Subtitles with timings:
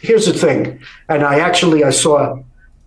[0.00, 2.40] here's the thing, and I actually I saw,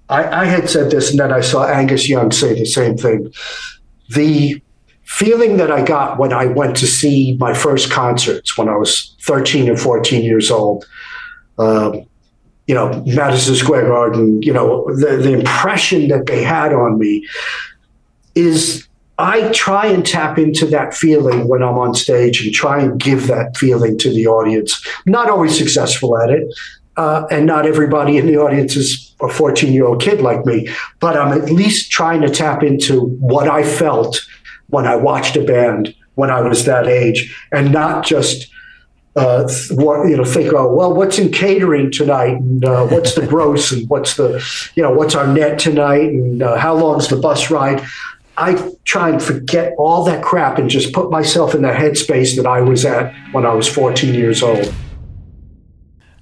[0.10, 3.32] I, I had said this, and then I saw Angus Young say the same thing.
[4.10, 4.62] The
[5.04, 9.16] feeling that I got when I went to see my first concerts when I was
[9.22, 10.86] 13 or 14 years old,
[11.58, 12.06] um,
[12.68, 17.28] you know, Madison Square Garden, you know, the, the impression that they had on me
[18.36, 23.00] is I try and tap into that feeling when I'm on stage and try and
[23.00, 24.82] give that feeling to the audience.
[25.06, 26.48] Not always successful at it
[26.98, 30.70] uh, and not everybody in the audience is a 14 year old kid like me,
[31.00, 34.22] but I'm at least trying to tap into what I felt
[34.68, 38.52] when I watched a band when I was that age, and not just
[39.16, 43.26] uh, what you know think oh well what's in catering tonight and uh, what's the
[43.34, 44.44] gross and what's the
[44.76, 47.86] you know what's our net tonight and uh, how long's the bus ride?
[48.38, 52.48] I try and forget all that crap and just put myself in the headspace that
[52.48, 54.74] i was at when i was 14 years old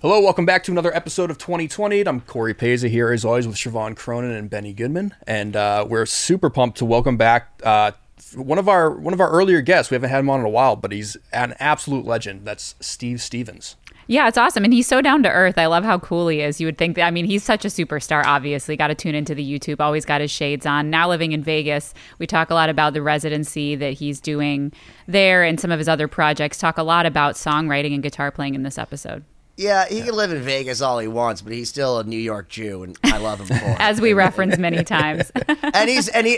[0.02, 2.08] Hello, welcome back to another episode of 2020.
[2.08, 6.06] I'm Corey Peza here, as always, with Siobhan Cronin and Benny Goodman, and uh, we're
[6.06, 7.91] super pumped to welcome back uh,
[8.33, 9.91] one of our one of our earlier guests.
[9.91, 12.45] We haven't had him on in a while, but he's an absolute legend.
[12.45, 13.75] That's Steve Stevens.
[14.08, 14.64] Yeah, it's awesome.
[14.64, 15.58] And he's so down to earth.
[15.58, 16.61] I love how cool he is.
[16.61, 18.78] You would think that, I mean, he's such a superstar, obviously.
[18.78, 20.89] Got to tune into the YouTube, always got his shades on.
[20.89, 24.72] Now living in Vegas, we talk a lot about the residency that he's doing
[25.08, 26.58] there and some of his other projects.
[26.58, 29.25] Talk a lot about songwriting and guitar playing in this episode.
[29.59, 32.47] Yeah, he can live in Vegas all he wants, but he's still a New York
[32.47, 33.75] Jew, and I love him for it.
[33.78, 35.29] As we reference many times.
[35.73, 36.38] and he's and he,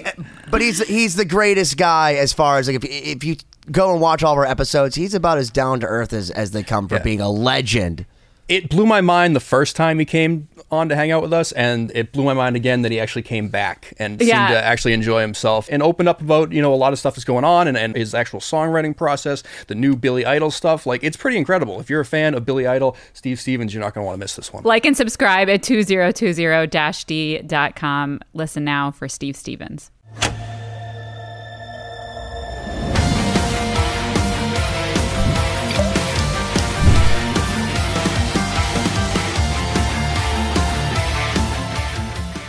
[0.49, 3.35] but he's he's the greatest guy as far as like if if you
[3.69, 6.49] go and watch all of our episodes, he's about as down to earth as as
[6.49, 7.03] they come for yeah.
[7.03, 8.07] being a legend
[8.51, 11.51] it blew my mind the first time he came on to hang out with us,
[11.53, 14.47] and it blew my mind again that he actually came back and yeah.
[14.47, 17.15] seemed to actually enjoy himself and opened up about you know a lot of stuff
[17.15, 20.85] that's going on and, and his actual songwriting process, the new Billy Idol stuff.
[20.85, 21.79] Like it's pretty incredible.
[21.79, 24.19] If you're a fan of Billy Idol, Steve Stevens, you're not going to want to
[24.19, 24.63] miss this one.
[24.63, 28.19] Like and subscribe at 2020-d.com.
[28.33, 29.91] Listen now for Steve Stevens.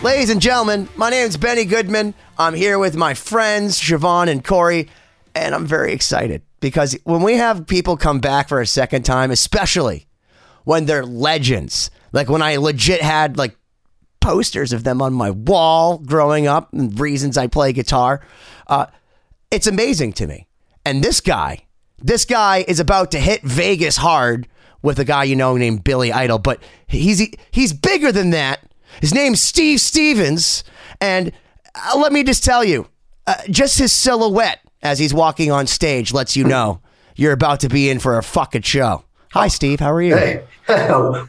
[0.02, 2.14] Ladies and gentlemen, my name is Benny Goodman.
[2.36, 4.88] I'm here with my friends, Siobhan and Corey,
[5.32, 9.30] and I'm very excited because when we have people come back for a second time,
[9.30, 10.08] especially
[10.64, 13.56] when they're legends, like when I legit had like
[14.20, 18.26] posters of them on my wall growing up and reasons I play guitar,
[18.66, 18.86] uh,
[19.52, 20.48] it's amazing to me.
[20.84, 21.60] And this guy,
[22.00, 24.48] this guy is about to hit Vegas hard
[24.82, 28.68] with a guy you know named Billy Idol, but he's he's bigger than that
[29.00, 30.64] his name's Steve Stevens,
[31.00, 31.32] and
[31.74, 32.88] uh, let me just tell you,
[33.26, 36.80] uh, just his silhouette as he's walking on stage lets you know
[37.16, 39.04] you're about to be in for a fucking show.
[39.32, 39.80] Hi, Steve.
[39.80, 40.14] How are you?
[40.14, 40.44] Hey,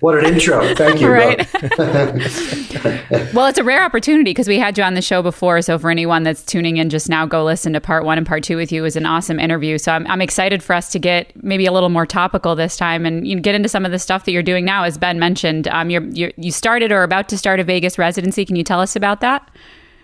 [0.01, 0.75] what an intro.
[0.75, 1.09] Thank you.
[1.09, 1.37] right.
[3.33, 5.61] well, it's a rare opportunity because we had you on the show before.
[5.61, 8.43] So, for anyone that's tuning in just now, go listen to part one and part
[8.43, 8.81] two with you.
[8.81, 9.77] It was an awesome interview.
[9.77, 13.05] So, I'm, I'm excited for us to get maybe a little more topical this time
[13.05, 14.83] and you know, get into some of the stuff that you're doing now.
[14.83, 18.43] As Ben mentioned, um, you're, you're, you started or about to start a Vegas residency.
[18.43, 19.49] Can you tell us about that?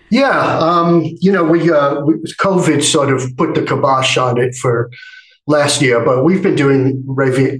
[0.08, 0.58] Yeah.
[0.58, 4.90] Um, you know, we, uh, we, COVID sort of put the kibosh on it for
[5.50, 7.04] last year, but we've been doing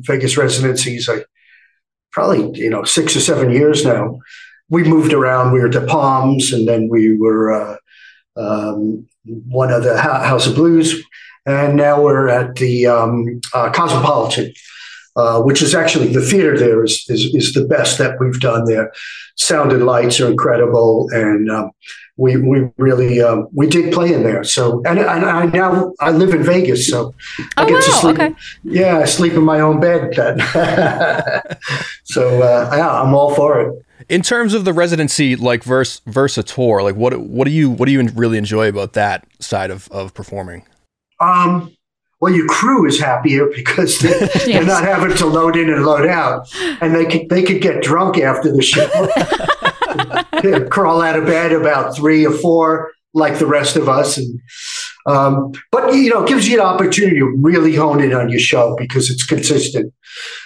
[0.06, 1.26] Vegas residencies like
[2.12, 4.18] probably you know six or seven years now.
[4.68, 5.52] We moved around.
[5.52, 7.76] We were to Palms, and then we were uh,
[8.36, 11.02] um, one of the House of Blues,
[11.44, 14.52] and now we're at the um, uh, Cosmopolitan.
[15.16, 18.64] Uh, which is actually the theater there is, is, is the best that we've done
[18.64, 18.92] there.
[19.36, 21.72] Sound and lights are incredible, and um,
[22.20, 24.44] we we really um, we did play in there.
[24.44, 27.14] So and, and I now I live in Vegas, so
[27.56, 27.80] I oh, get wow.
[27.80, 28.14] to sleep.
[28.20, 28.34] Okay.
[28.62, 30.14] Yeah, I sleep in my own bed.
[32.04, 33.84] so uh, yeah, I'm all for it.
[34.08, 37.86] In terms of the residency, like verse versa tour, like what what do you what
[37.86, 40.66] do you really enjoy about that side of of performing?
[41.18, 41.74] Um.
[42.20, 44.44] Well, your crew is happier because they, yes.
[44.46, 46.46] they're not having to load in and load out,
[46.80, 48.88] and they could they could get drunk after the show.
[50.70, 54.40] crawl out of bed about three or four, like the rest of us, and
[55.06, 58.40] Um, but you know, it gives you an opportunity to really hone in on your
[58.40, 59.92] show because it's consistent.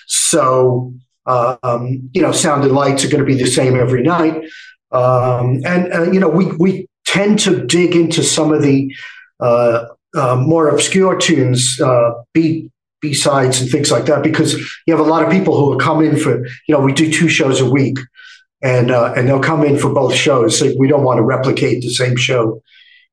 [0.07, 0.95] So
[1.27, 4.45] uh, um, you know, sound and lights are going to be the same every night,
[4.93, 8.95] um, and uh, you know, we we tend to dig into some of the
[9.41, 12.71] uh, uh more obscure tunes, uh, beat
[13.05, 14.55] B sides and things like that, because
[14.87, 17.13] you have a lot of people who will come in for, you know, we do
[17.13, 17.99] two shows a week,
[18.63, 20.59] and uh, and they'll come in for both shows.
[20.59, 22.63] So we don't want to replicate the same show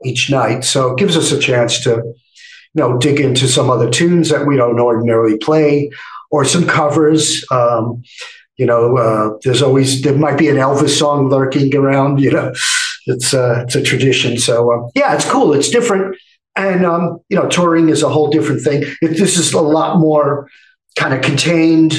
[0.06, 3.90] each night, so it gives us a chance to, you know, dig into some other
[3.90, 5.92] tunes that we don't ordinarily play,
[6.32, 7.46] or some covers.
[7.52, 8.02] Um,
[8.56, 12.22] you know, uh, there's always there might be an Elvis song lurking around.
[12.22, 12.54] You know,
[13.08, 14.38] it's uh, it's a tradition.
[14.38, 15.54] So uh, yeah, it's cool.
[15.54, 16.16] It's different
[16.56, 18.84] and um, you know, touring is a whole different thing.
[19.02, 20.50] This is a lot more
[20.98, 21.94] kind of contained,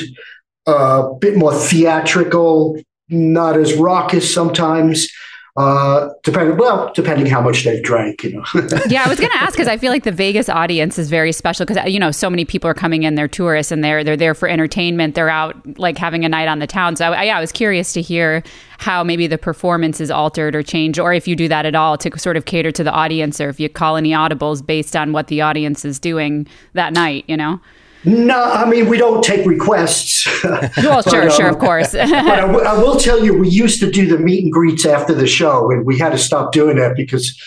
[0.67, 5.09] a uh, bit more theatrical, not as raucous sometimes
[5.55, 8.45] uh, depending well, depending how much they've drank, you know.
[8.89, 11.31] yeah, I was going to ask because I feel like the Vegas audience is very
[11.31, 14.17] special because you know so many people are coming in, they're tourists and they're they're
[14.17, 15.15] there for entertainment.
[15.15, 16.97] They're out like having a night on the town.
[16.97, 18.43] So I, yeah, I was curious to hear
[18.79, 21.99] how maybe the performance is altered or changed, or if you do that at all
[21.99, 25.13] to sort of cater to the audience, or if you call any audibles based on
[25.13, 27.25] what the audience is doing that night.
[27.29, 27.61] You know.
[28.05, 30.27] No, I mean we don't take requests.
[30.45, 31.93] well, sure, um, sure, of course.
[31.93, 34.85] but I, w- I will tell you, we used to do the meet and greets
[34.85, 37.41] after the show, and we had to stop doing that because,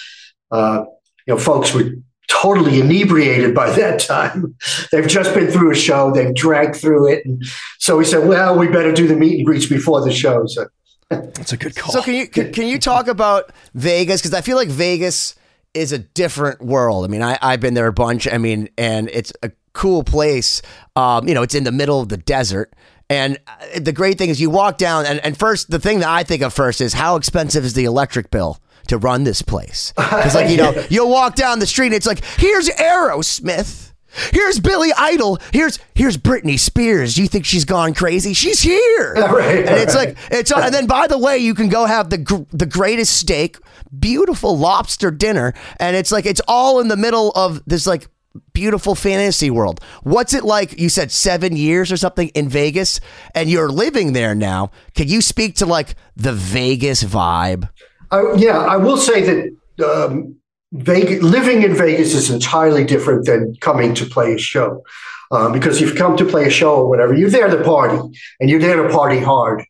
[0.52, 0.84] uh,
[1.28, 1.92] you know, folks were
[2.28, 4.56] totally inebriated by that time.
[4.92, 7.44] They've just been through a show, they've drank through it, and
[7.80, 10.46] so we said, well, we better do the meet and greets before the show.
[10.48, 10.68] So
[11.10, 11.92] that's a good call.
[11.92, 14.22] So can you can, can you talk about Vegas?
[14.22, 15.36] Because I feel like Vegas
[15.74, 17.04] is a different world.
[17.04, 18.28] I mean, I, I've been there a bunch.
[18.32, 20.62] I mean, and it's a cool place.
[20.96, 22.74] Um, you know, it's in the middle of the desert.
[23.10, 26.10] And uh, the great thing is you walk down, and, and first, the thing that
[26.10, 28.60] I think of first is how expensive is the electric bill?
[28.88, 29.94] to run this place.
[29.96, 33.94] Because, like, you know, you'll walk down the street and it's like, here's Aerosmith.
[34.32, 35.40] Here's Billy Idol.
[35.52, 37.16] Here's here's Britney Spears.
[37.16, 38.34] Do you think she's gone crazy?
[38.34, 39.16] She's here.
[39.36, 42.46] Right, and it's like it's and then by the way, you can go have the
[42.52, 43.58] the greatest steak,
[43.98, 48.08] beautiful lobster dinner, and it's like it's all in the middle of this like
[48.54, 49.80] beautiful fantasy world.
[50.04, 50.80] What's it like?
[50.80, 53.00] You said seven years or something in Vegas,
[53.34, 54.72] and you're living there now.
[54.94, 57.70] Can you speak to like the Vegas vibe?
[58.12, 60.36] Uh, yeah, I will say that um,
[60.72, 64.84] Vegas, living in Vegas is entirely different than coming to play a show.
[65.32, 67.98] Um, because you've come to play a show or whatever, you're there to party,
[68.40, 69.66] and you're there to party hard.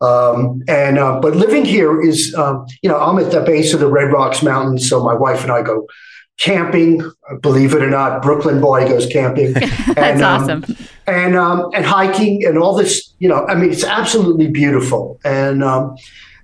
[0.00, 3.80] Um, and uh, but living here is, um, you know, I'm at the base of
[3.80, 5.88] the Red Rocks Mountains, so my wife and I go
[6.38, 7.02] camping.
[7.40, 9.52] Believe it or not, Brooklyn boy goes camping.
[9.52, 10.76] That's and, um, awesome.
[11.06, 13.14] And um, and hiking and all this.
[13.18, 15.20] You know, I mean, it's absolutely beautiful.
[15.24, 15.96] And um,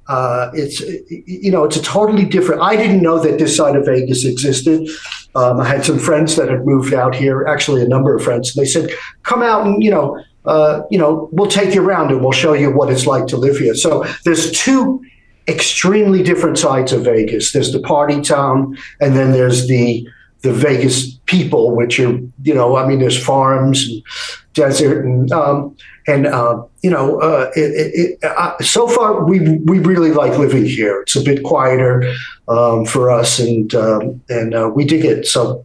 [0.09, 2.63] uh, it's you know, it's a totally different.
[2.63, 4.89] I didn't know that this side of Vegas existed.
[5.35, 7.47] Um, I had some friends that had moved out here.
[7.47, 8.57] Actually, a number of friends.
[8.57, 8.91] And they said,
[9.23, 12.55] "Come out and you know." Uh, you know, we'll take you around and we'll show
[12.55, 13.75] you what it's like to live here.
[13.75, 15.03] So there's two
[15.49, 17.53] extremely different sides of Vegas.
[17.53, 20.07] There's the party town, and then there's the
[20.43, 24.03] the Vegas people, which are you know, I mean, there's farms and
[24.55, 29.79] desert and um, and uh, you know, uh, it, it, uh, so far we we
[29.79, 31.03] really like living here.
[31.03, 32.13] It's a bit quieter
[32.49, 35.27] um, for us, and um, and uh, we dig it.
[35.27, 35.65] So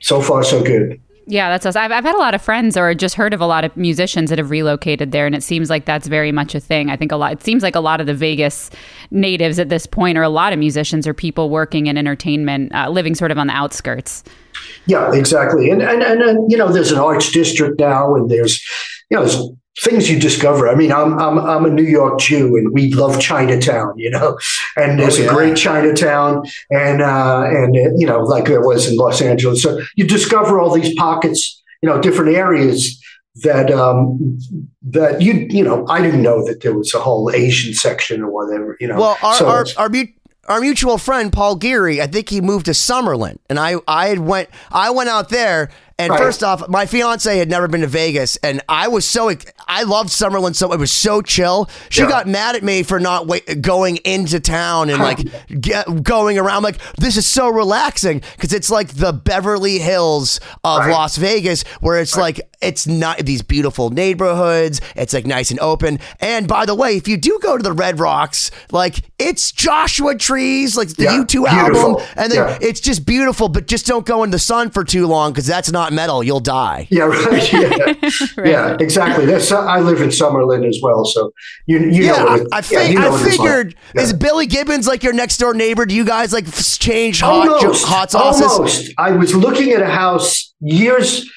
[0.00, 1.00] so far so good.
[1.28, 1.74] Yeah, that's us.
[1.74, 4.30] I've, I've had a lot of friends or just heard of a lot of musicians
[4.30, 6.88] that have relocated there, and it seems like that's very much a thing.
[6.88, 7.32] I think a lot.
[7.32, 8.70] It seems like a lot of the Vegas
[9.10, 12.88] natives at this point, or a lot of musicians, or people working in entertainment, uh,
[12.90, 14.22] living sort of on the outskirts.
[14.86, 15.68] Yeah, exactly.
[15.68, 18.64] And, and and and you know, there's an arts district now, and there's
[19.10, 20.68] you know, there's things you discover.
[20.68, 24.38] I mean, I'm I'm I'm a New York Jew, and we love Chinatown, you know.
[24.78, 25.30] And there's oh, yeah.
[25.30, 29.62] a great Chinatown, and uh, and uh, you know, like there was in Los Angeles.
[29.62, 33.02] So you discover all these pockets, you know, different areas
[33.36, 34.38] that um
[34.82, 38.30] that you you know I didn't know that there was a whole Asian section or
[38.30, 38.76] whatever.
[38.80, 38.98] You know.
[38.98, 39.90] Well, our so our, our,
[40.48, 44.50] our mutual friend Paul Geary, I think he moved to Summerlin, and I I went
[44.70, 46.18] I went out there and right.
[46.18, 49.32] first off, my fiance had never been to Vegas, and I was so
[49.66, 51.70] I loved Summerlin so it was so chill.
[51.88, 52.08] She yeah.
[52.08, 55.20] got mad at me for not wait, going into town and like
[55.60, 56.56] get, going around.
[56.58, 60.90] I'm like this is so relaxing because it's like the Beverly Hills of right.
[60.90, 62.22] Las Vegas, where it's right.
[62.22, 64.80] like it's not these beautiful neighborhoods.
[64.96, 65.98] It's like nice and open.
[66.20, 70.14] And by the way, if you do go to the Red Rocks, like it's Joshua
[70.14, 72.58] Trees, like the yeah, U2 album, and then yeah.
[72.60, 73.48] it's just beautiful.
[73.48, 76.22] But just don't go in the sun for too long because that's not not metal,
[76.22, 76.88] you'll die.
[76.90, 77.52] Yeah, right.
[77.52, 77.60] Yeah,
[78.36, 78.50] right.
[78.50, 79.26] yeah exactly.
[79.26, 81.32] That's uh, I live in Summerlin as well, so
[81.66, 82.46] you you yeah, know.
[82.52, 84.04] I, I, yeah, you know I figured like.
[84.04, 85.86] is Billy Gibbons like your next door neighbor?
[85.86, 86.46] Do you guys like
[86.78, 88.52] change hot almost, hot sauces?
[88.52, 88.92] Almost.
[88.98, 91.28] I was looking at a house years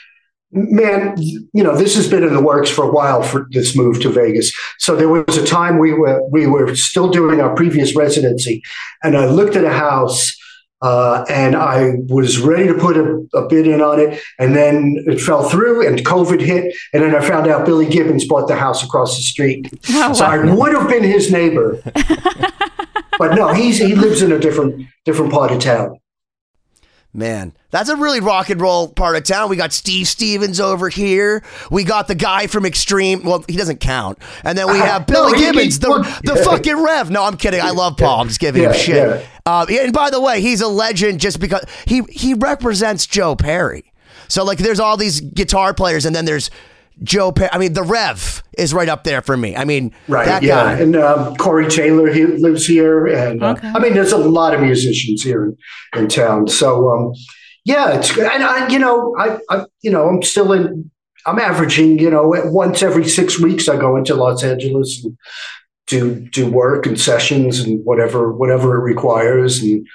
[0.51, 4.01] man, you know, this has been in the works for a while for this move
[4.01, 4.51] to Vegas.
[4.79, 8.63] So there was a time we were we were still doing our previous residency,
[9.03, 10.35] and I looked at a house.
[10.81, 15.03] Uh, and I was ready to put a, a, bid in on it, and then
[15.07, 18.55] it fell through, and COVID hit, and then I found out Billy Gibbons bought the
[18.55, 19.69] house across the street.
[19.91, 20.31] Oh, so wow.
[20.31, 21.81] I would have been his neighbor,
[23.17, 25.99] but no, he's he lives in a different different part of town.
[27.11, 29.49] Man, that's a really rock and roll part of town.
[29.49, 31.43] We got Steve Stevens over here.
[31.71, 33.23] We got the guy from Extreme.
[33.23, 34.19] Well, he doesn't count.
[34.43, 37.09] And then we uh, have Billy no, Gibbons, the, the fucking Rev.
[37.09, 37.61] No, I'm kidding.
[37.61, 38.21] I love Paul.
[38.21, 38.95] I'm just giving yeah, him shit.
[38.95, 39.27] Yeah.
[39.45, 43.91] Uh, and by the way, he's a legend just because he he represents Joe Perry.
[44.27, 46.51] So like, there's all these guitar players, and then there's
[47.03, 47.49] Joe Perry.
[47.51, 49.55] I mean, the Rev is right up there for me.
[49.55, 50.63] I mean, right, that yeah.
[50.63, 50.79] Guy.
[50.79, 53.67] And um, Corey Taylor he lives here, and uh, okay.
[53.67, 56.47] uh, I mean, there's a lot of musicians here in, in town.
[56.47, 57.13] So um,
[57.65, 60.91] yeah, it's and I, you know, I, I, you know, I'm still in.
[61.25, 65.17] I'm averaging, you know, once every six weeks I go into Los Angeles and
[65.87, 69.85] do do work and sessions and whatever whatever it requires, and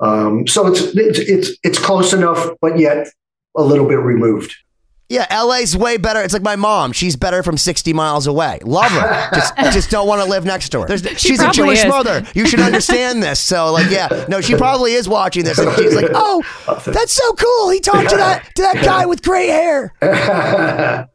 [0.00, 3.08] um, so it's it's it's it's close enough, but yet
[3.56, 4.54] a little bit removed.
[5.10, 6.22] Yeah, LA's way better.
[6.22, 6.92] It's like my mom.
[6.92, 8.58] She's better from 60 miles away.
[8.64, 9.28] Love her.
[9.34, 10.96] just, just don't want to live next to her.
[10.96, 11.86] She she's a Jewish is.
[11.86, 12.24] mother.
[12.34, 13.38] You should understand this.
[13.38, 16.42] So, like, yeah, no, she probably is watching this, and she's like, "Oh,
[16.86, 17.70] that's so cool.
[17.70, 19.92] He talked to that to that guy with gray hair."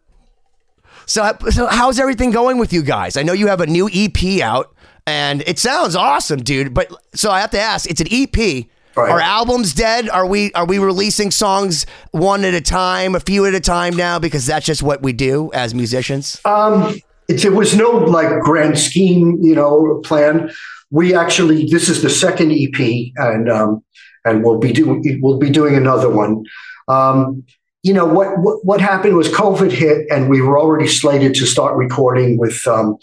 [1.08, 3.18] so, so how's everything going with you guys?
[3.18, 4.72] I know you have a new EP out,
[5.08, 6.76] and it sounds awesome, dude.
[6.76, 8.68] But so I have to ask, it's an EP.
[9.00, 9.12] Right.
[9.12, 10.10] Are albums dead?
[10.10, 13.96] Are we are we releasing songs one at a time, a few at a time
[13.96, 16.42] now because that's just what we do as musicians?
[16.44, 20.52] Um, there was no like grand scheme, you know, plan.
[20.92, 23.84] We actually this is the second EP, and um,
[24.26, 26.44] and we'll be doing we'll be doing another one.
[26.88, 27.44] Um,
[27.84, 31.46] you know what, what, what happened was COVID hit, and we were already slated to
[31.46, 32.38] start recording.
[32.38, 32.98] With um,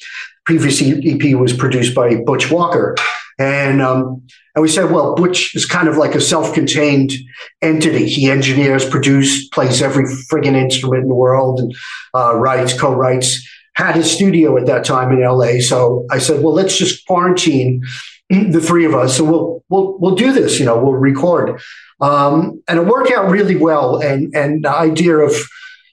[0.44, 2.96] previous EP was produced by Butch Walker,
[3.38, 4.22] and um,
[4.54, 7.12] and we said, well, Butch is kind of like a self-contained
[7.60, 8.06] entity.
[8.06, 11.74] He engineers, produces, plays every friggin' instrument in the world, and
[12.14, 13.46] uh, writes, co-writes.
[13.74, 15.60] Had his studio at that time in LA.
[15.60, 17.84] So I said, well, let's just quarantine
[18.30, 20.58] the three of us, and we'll we'll we'll do this.
[20.58, 21.60] You know, we'll record.
[22.00, 24.00] Um, and it worked out really well.
[24.00, 25.32] And and the idea of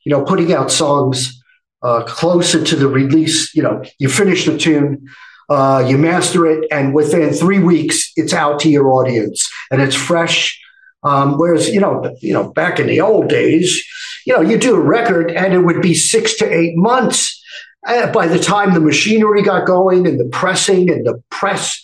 [0.05, 1.43] you know putting out songs
[1.81, 3.53] uh, closer to the release.
[3.53, 5.09] You know, you finish the tune
[5.49, 9.95] uh, you master it, and within three weeks, it's out to your audience and it's
[9.95, 10.59] fresh.
[11.03, 13.83] Um, whereas, you know, you know, back in the old days,
[14.25, 17.41] you know, you do a record and it would be six to eight months.
[17.85, 21.81] Uh, by the time the machinery got going and the pressing and the press,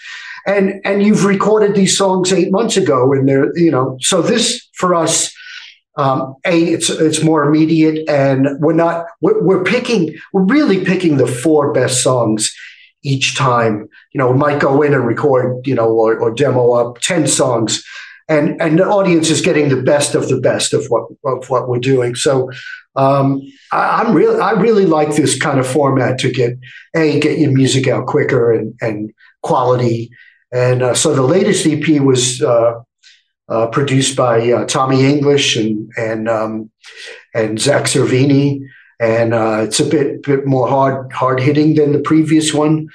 [0.47, 4.67] and and you've recorded these songs eight months ago, and they're you know, so this
[4.73, 5.33] for us.
[5.97, 11.17] Um, a, it's it's more immediate, and we're not we're, we're picking we're really picking
[11.17, 12.55] the four best songs
[13.03, 13.87] each time.
[14.13, 17.27] You know, we might go in and record, you know, or, or demo up 10
[17.27, 17.83] songs
[18.29, 21.67] and and the audience is getting the best of the best of what of what
[21.67, 22.15] we're doing.
[22.15, 22.51] So
[22.95, 23.41] um,
[23.71, 26.57] I, am really I really like this kind of format to get
[26.95, 30.11] a get your music out quicker and and quality.
[30.53, 32.79] And uh, so the latest EP was uh,
[33.49, 36.71] uh, produced by uh, Tommy English and and um,
[37.33, 38.61] and Zakk Cervini
[38.99, 42.87] and uh, it's a bit bit more hard hard hitting than the previous one.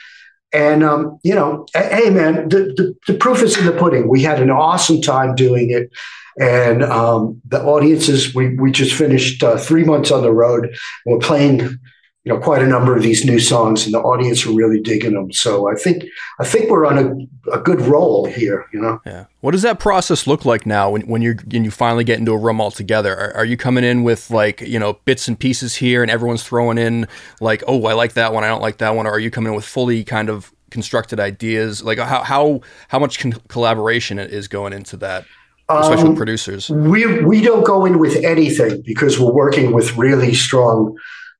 [0.53, 4.09] And um, you know, hey man, the, the, the proof is in the pudding.
[4.09, 5.91] We had an awesome time doing it,
[6.39, 8.35] and um, the audiences.
[8.35, 10.77] We we just finished uh, three months on the road.
[11.07, 11.79] We're playing
[12.25, 15.12] you know quite a number of these new songs and the audience are really digging
[15.12, 16.04] them so i think
[16.40, 19.00] i think we're on a, a good roll here you know?
[19.07, 19.26] Yeah.
[19.40, 22.33] What does that process look like now when, when you're when you finally get into
[22.33, 25.38] a room all together are, are you coming in with like you know bits and
[25.38, 27.07] pieces here and everyone's throwing in
[27.40, 29.52] like oh i like that one i don't like that one or are you coming
[29.52, 31.83] in with fully kind of constructed ideas?
[31.83, 35.25] Like how how how much con- collaboration is going into that
[35.71, 36.69] especially um, with producers?
[36.69, 40.99] we we don't go in with anything because we're working with really strong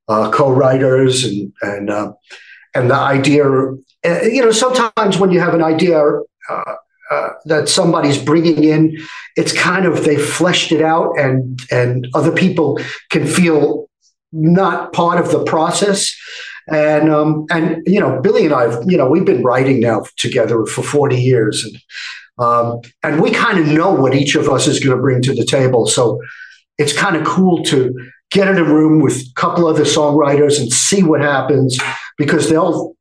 [0.08, 2.12] uh, co-writers and and uh,
[2.75, 3.44] and the idea.
[3.46, 5.99] Uh, you know, sometimes when you have an idea
[6.50, 6.75] uh,
[7.11, 8.99] uh, that somebody's bringing in,
[9.37, 12.78] it's kind of they fleshed it out, and and other people
[13.11, 13.88] can feel
[14.32, 16.14] not part of the process.
[16.68, 20.64] And um, and you know, Billy and I, you know, we've been writing now together
[20.66, 24.80] for forty years, and um, and we kind of know what each of us is
[24.80, 25.87] going to bring to the table.
[25.87, 26.20] So
[26.78, 27.94] it's kind of cool to
[28.34, 31.78] get in a room with a couple other songwriters and see what happens
[32.18, 32.94] because they'll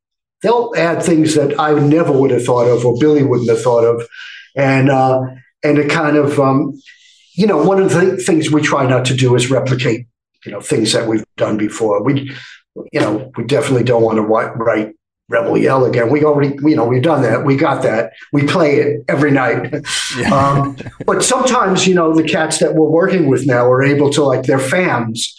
[0.44, 3.84] they'll add things that I never would have thought of or Billy wouldn't have thought
[3.84, 4.08] of,
[4.56, 5.22] and uh,
[5.64, 6.80] and it kind of um,
[7.34, 10.06] you know one of the things we try not to do is replicate
[10.46, 12.04] you know things that we've done before.
[12.04, 12.32] We
[12.94, 14.94] you know we definitely don't want to write
[15.30, 16.10] Rebel Yell again.
[16.10, 17.46] We already, you know, we've done that.
[17.46, 18.12] We got that.
[18.34, 19.74] We play it every night.
[20.16, 20.36] Yeah.
[20.36, 20.78] Um,
[21.08, 24.44] but sometimes, you know, the cats that we're working with now are able to, like,
[24.44, 25.36] they're fans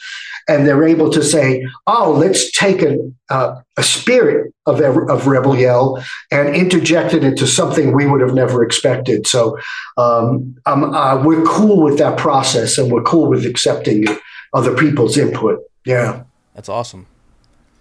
[0.48, 2.98] and they're able to say, "Oh, let's take a
[3.30, 8.34] uh, a spirit of of Rebel Yell and interject it into something we would have
[8.34, 9.58] never expected." So
[9.96, 14.06] um, um, uh, we're cool with that process, and we're cool with accepting
[14.52, 15.60] other people's input.
[15.84, 16.24] Yeah,
[16.54, 17.06] that's awesome.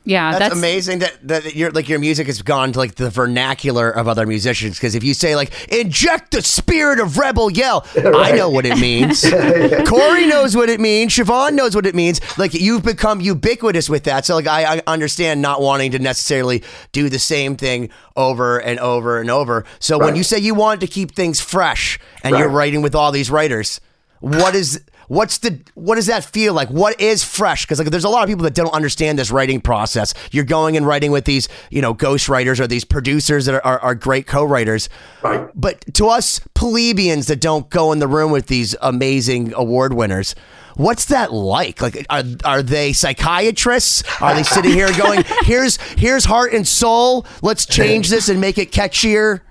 [0.06, 3.10] Yeah, that's, that's, amazing that that your like your music has gone to like the
[3.10, 4.76] vernacular of other musicians.
[4.76, 8.14] Because if you say like inject the spirit of rebel yell, right.
[8.14, 9.22] I know what it means.
[9.90, 11.14] Corey knows what it means.
[11.14, 12.20] Siobhan knows what it means.
[12.38, 14.26] Like you've become ubiquitous with that.
[14.26, 18.80] So like I, I understand not wanting to necessarily do the same thing over and
[18.80, 19.64] over and over.
[19.80, 20.08] So right.
[20.08, 22.40] when you say you want to keep things fresh and right.
[22.40, 23.80] you're writing with all these writers,
[24.20, 26.70] what is What's the what does that feel like?
[26.70, 27.66] What is fresh?
[27.66, 30.14] Because like there's a lot of people that don't understand this writing process.
[30.32, 33.66] You're going and writing with these, you know, ghost writers or these producers that are,
[33.66, 34.90] are, are great co-writers.
[35.22, 35.50] Right.
[35.56, 40.36] But to us plebeians that don't go in the room with these amazing award winners,
[40.76, 41.82] What's that like?
[41.82, 44.04] Like, are, are they psychiatrists?
[44.22, 47.28] Are they sitting here going, "Here's here's heart and soul.
[47.42, 49.42] Let's change this and make it catchier."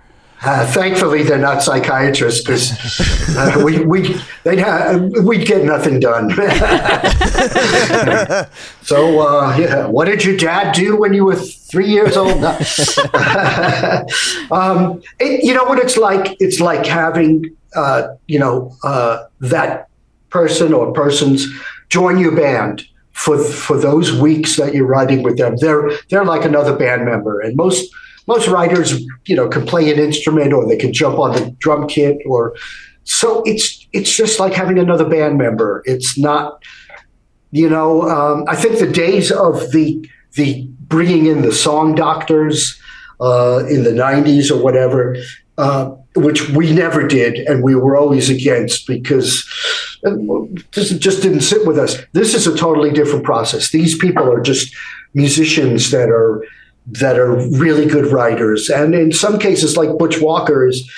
[0.45, 2.73] Uh, thankfully, they're not psychiatrists because
[3.37, 6.29] uh, we we they'd have, we'd get nothing done.
[8.83, 12.43] so, uh, yeah, what did your dad do when you were three years old?
[14.51, 16.37] um, it, you know what it's like?
[16.41, 19.89] It's like having uh, you know uh, that
[20.31, 21.47] person or persons
[21.89, 25.55] join your band for for those weeks that you're riding with them.
[25.57, 27.95] They're they're like another band member, and most
[28.26, 31.87] most writers, you know, can play an instrument or they can jump on the drum
[31.87, 32.55] kit or
[33.05, 35.83] so it's it's just like having another band member.
[35.87, 36.62] It's not,
[37.50, 42.80] you know, um, I think the days of the the bringing in the song doctors
[43.21, 45.17] uh, in the '90s or whatever,
[45.58, 49.49] uh, which we never did, and we were always against because
[50.73, 51.99] this just didn't sit with us.
[52.13, 53.71] This is a totally different process.
[53.71, 54.75] These people are just
[55.15, 56.45] musicians that are
[56.86, 58.68] that are really good writers.
[58.68, 60.90] And in some cases, like Butch Walker is,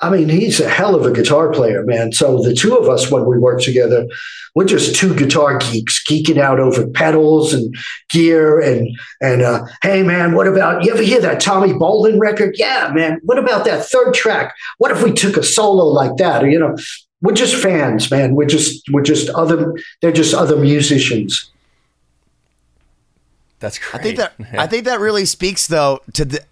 [0.00, 2.12] I mean, he's a hell of a guitar player, man.
[2.12, 4.06] So the two of us, when we work together,
[4.54, 7.74] we're just two guitar geeks geeking out over pedals and
[8.10, 8.88] gear and
[9.20, 12.56] and uh, hey man, what about you ever hear that Tommy Bolin record?
[12.58, 13.20] Yeah, man.
[13.22, 14.54] What about that third track?
[14.78, 16.44] What if we took a solo like that?
[16.44, 16.76] Or, you know,
[17.22, 18.34] we're just fans, man.
[18.34, 19.74] We're just we're just other.
[20.02, 21.50] They're just other musicians.
[23.62, 23.94] That's great.
[23.94, 24.62] I think that yeah.
[24.62, 26.44] I think that really speaks though to the.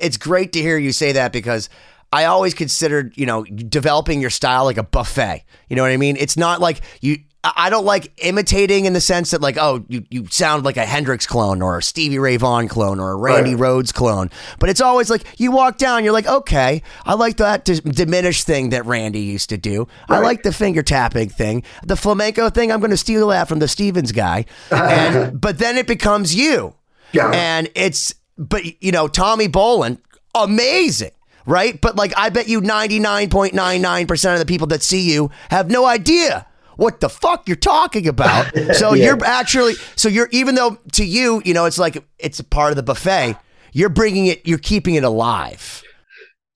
[0.00, 1.68] It's great to hear you say that because
[2.12, 5.44] I always considered you know developing your style like a buffet.
[5.68, 6.16] You know what I mean?
[6.16, 10.04] It's not like you I don't like imitating in the sense that like, oh, you,
[10.10, 13.56] you sound like a Hendrix clone or a Stevie Ray Vaughan clone or a Randy
[13.56, 13.68] right.
[13.68, 14.30] Rhoads clone.
[14.60, 18.46] But it's always like you walk down, you're like, okay, I like that d- diminished
[18.46, 19.88] thing that Randy used to do.
[20.08, 20.18] Right.
[20.18, 21.64] I like the finger tapping thing.
[21.82, 24.44] The flamenco thing, I'm going to steal that from the Stevens guy.
[24.70, 26.76] And, but then it becomes you.
[27.10, 27.32] Yeah.
[27.34, 29.98] And it's, but you know, Tommy Bolin,
[30.34, 31.10] amazing
[31.44, 31.80] right?
[31.80, 36.46] But like, I bet you 99.99% of the people that see you have no idea
[36.76, 38.52] what the fuck you're talking about.
[38.72, 39.06] So yeah.
[39.06, 42.70] you're actually, so you're, even though to you, you know, it's like, it's a part
[42.70, 43.36] of the buffet,
[43.72, 45.82] you're bringing it, you're keeping it alive.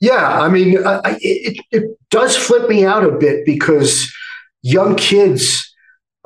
[0.01, 0.41] Yeah.
[0.41, 4.13] I mean, I, it, it does flip me out a bit because
[4.63, 5.75] young kids,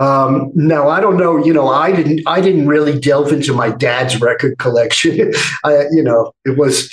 [0.01, 1.45] um, now I don't know.
[1.45, 2.23] You know, I didn't.
[2.27, 5.33] I didn't really delve into my dad's record collection.
[5.65, 6.91] I, you know, it was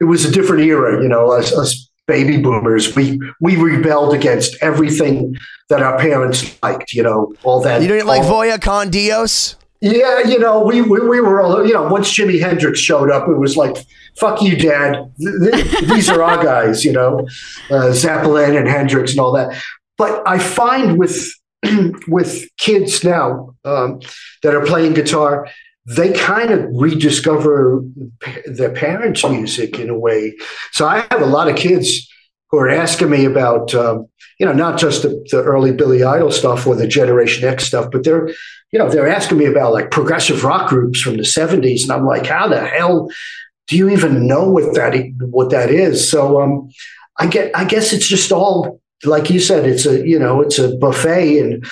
[0.00, 1.00] it was a different era.
[1.00, 5.36] You know, us, us baby boomers, we we rebelled against everything
[5.68, 6.92] that our parents liked.
[6.92, 7.80] You know, all that.
[7.80, 9.54] You didn't like Vaya con Dios?
[9.80, 11.86] Yeah, you know, we, we we were all you know.
[11.86, 13.76] Once Jimi Hendrix showed up, it was like,
[14.16, 15.12] "Fuck you, Dad.
[15.18, 17.28] These are our guys." You know,
[17.70, 19.62] uh, Zeppelin and Hendrix and all that.
[19.96, 21.30] But I find with
[22.08, 24.00] with kids now um,
[24.42, 25.48] that are playing guitar,
[25.88, 27.82] they kind of rediscover
[28.44, 30.36] their parents' music in a way.
[30.72, 32.06] So I have a lot of kids
[32.50, 34.06] who are asking me about, um,
[34.38, 37.90] you know, not just the, the, early Billy Idol stuff or the Generation X stuff,
[37.90, 38.28] but they're,
[38.70, 42.04] you know, they're asking me about like progressive rock groups from the '70s, and I'm
[42.04, 43.10] like, how the hell
[43.66, 46.08] do you even know what that what that is?
[46.08, 46.68] So um,
[47.18, 50.58] I get, I guess it's just all like you said, it's a, you know, it's
[50.58, 51.66] a buffet, and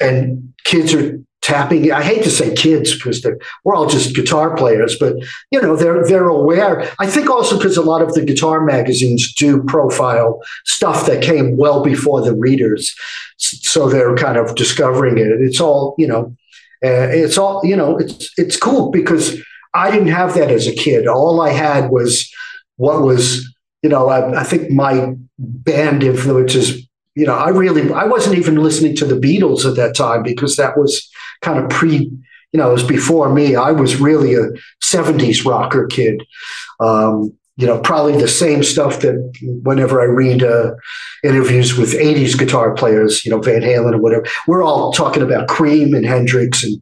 [0.00, 1.90] and kids are tapping.
[1.90, 3.26] I hate to say kids because
[3.64, 5.16] we're all just guitar players, but
[5.50, 6.90] you know they're they're aware.
[6.98, 11.56] I think also because a lot of the guitar magazines do profile stuff that came
[11.56, 12.94] well before the readers,
[13.36, 15.28] so they're kind of discovering it.
[15.40, 16.36] It's all you know.
[16.82, 17.98] Uh, it's all you know.
[17.98, 19.38] It's it's cool because
[19.74, 21.06] I didn't have that as a kid.
[21.06, 22.30] All I had was
[22.76, 24.08] what was you know.
[24.08, 29.04] I, I think my band influences you know, I really, I wasn't even listening to
[29.04, 31.10] the Beatles at that time because that was
[31.42, 31.96] kind of pre,
[32.52, 33.56] you know, it was before me.
[33.56, 34.48] I was really a
[34.82, 36.22] 70s rocker kid.
[36.80, 40.72] Um, you know, probably the same stuff that whenever I read uh,
[41.22, 45.48] interviews with 80s guitar players, you know, Van Halen or whatever, we're all talking about
[45.48, 46.80] Cream and Hendrix and,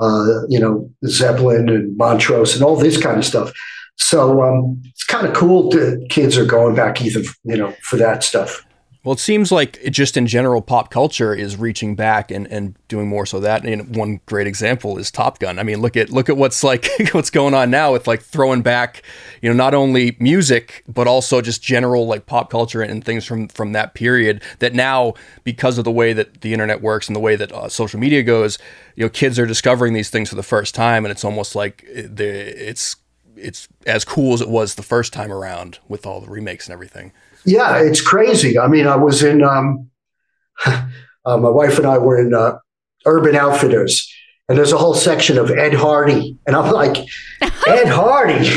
[0.00, 3.52] uh, you know, Zeppelin and Montrose and all this kind of stuff.
[3.96, 7.96] So um, it's kind of cool that kids are going back even, you know, for
[7.98, 8.64] that stuff.
[9.04, 12.74] Well, it seems like it just in general, pop culture is reaching back and, and
[12.88, 13.62] doing more so that.
[13.66, 15.58] And one great example is Top Gun.
[15.58, 18.62] I mean, look at look at what's like what's going on now with like throwing
[18.62, 19.02] back,
[19.42, 23.48] you know, not only music but also just general like pop culture and things from
[23.48, 24.42] from that period.
[24.60, 25.12] That now,
[25.44, 28.22] because of the way that the internet works and the way that uh, social media
[28.22, 28.58] goes,
[28.96, 31.84] you know, kids are discovering these things for the first time, and it's almost like
[31.92, 32.96] the it's
[33.36, 36.72] it's as cool as it was the first time around with all the remakes and
[36.72, 37.12] everything.
[37.46, 38.58] Yeah, it's crazy.
[38.58, 39.90] I mean, I was in, um,
[40.66, 40.82] uh,
[41.24, 42.58] my wife and I were in uh,
[43.06, 44.10] Urban Outfitters,
[44.48, 46.36] and there's a whole section of Ed Hardy.
[46.46, 46.96] And I'm like,
[47.66, 48.48] Ed Hardy.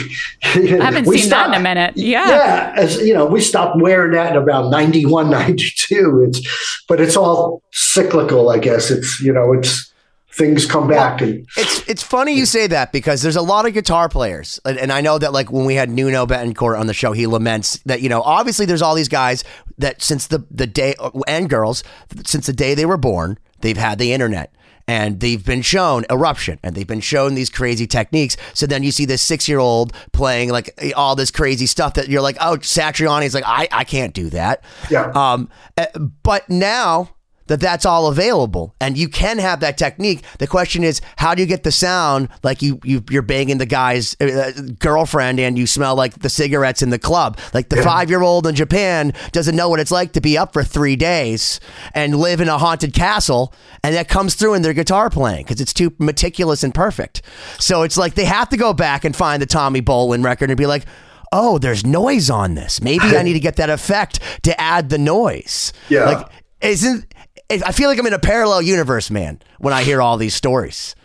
[0.43, 0.47] I
[0.83, 1.97] haven't seen stopped, that in a minute.
[1.97, 2.27] Yeah.
[2.27, 2.73] Yeah.
[2.75, 6.25] As you know, we stopped wearing that in about 91, 92.
[6.27, 8.91] It's, but it's all cyclical, I guess.
[8.91, 9.93] It's, you know, it's,
[10.37, 13.65] things come back well, and it's it's funny you say that because there's a lot
[13.65, 16.87] of guitar players and, and, I know that like when we had Nuno Bettencourt on
[16.87, 19.43] the show he laments that you know obviously there's all these guys
[19.77, 20.95] that since the the day
[21.27, 21.83] and girls
[22.25, 24.53] since the day they were born they've had the internet
[24.87, 28.37] and they've been shown eruption and they've been shown these crazy techniques.
[28.53, 32.07] So then you see this six year old playing like all this crazy stuff that
[32.07, 34.63] you're like, oh, Satriani is like, I, I can't do that.
[34.89, 35.11] Yeah.
[35.13, 35.87] Um, eh,
[36.23, 37.09] but now
[37.47, 40.23] that that's all available and you can have that technique.
[40.39, 43.65] The question is, how do you get the sound like you, you you're banging the
[43.65, 47.39] guy's uh, girlfriend and you smell like the cigarettes in the club?
[47.53, 47.83] Like the yeah.
[47.83, 50.95] five year old in Japan doesn't know what it's like to be up for three
[50.95, 51.59] days
[51.93, 55.61] and live in a haunted castle, and that comes through in their guitar playing because
[55.61, 57.21] it's too meticulous and perfect.
[57.59, 60.57] So it's like they have to go back and find the Tommy Bolin record and
[60.57, 60.85] be like,
[61.31, 62.81] oh, there's noise on this.
[62.81, 65.73] Maybe I need to get that effect to add the noise.
[65.89, 66.05] Yeah.
[66.05, 66.27] Like,
[66.61, 67.06] isn't
[67.49, 70.95] I feel like I'm in a parallel universe, man, when I hear all these stories.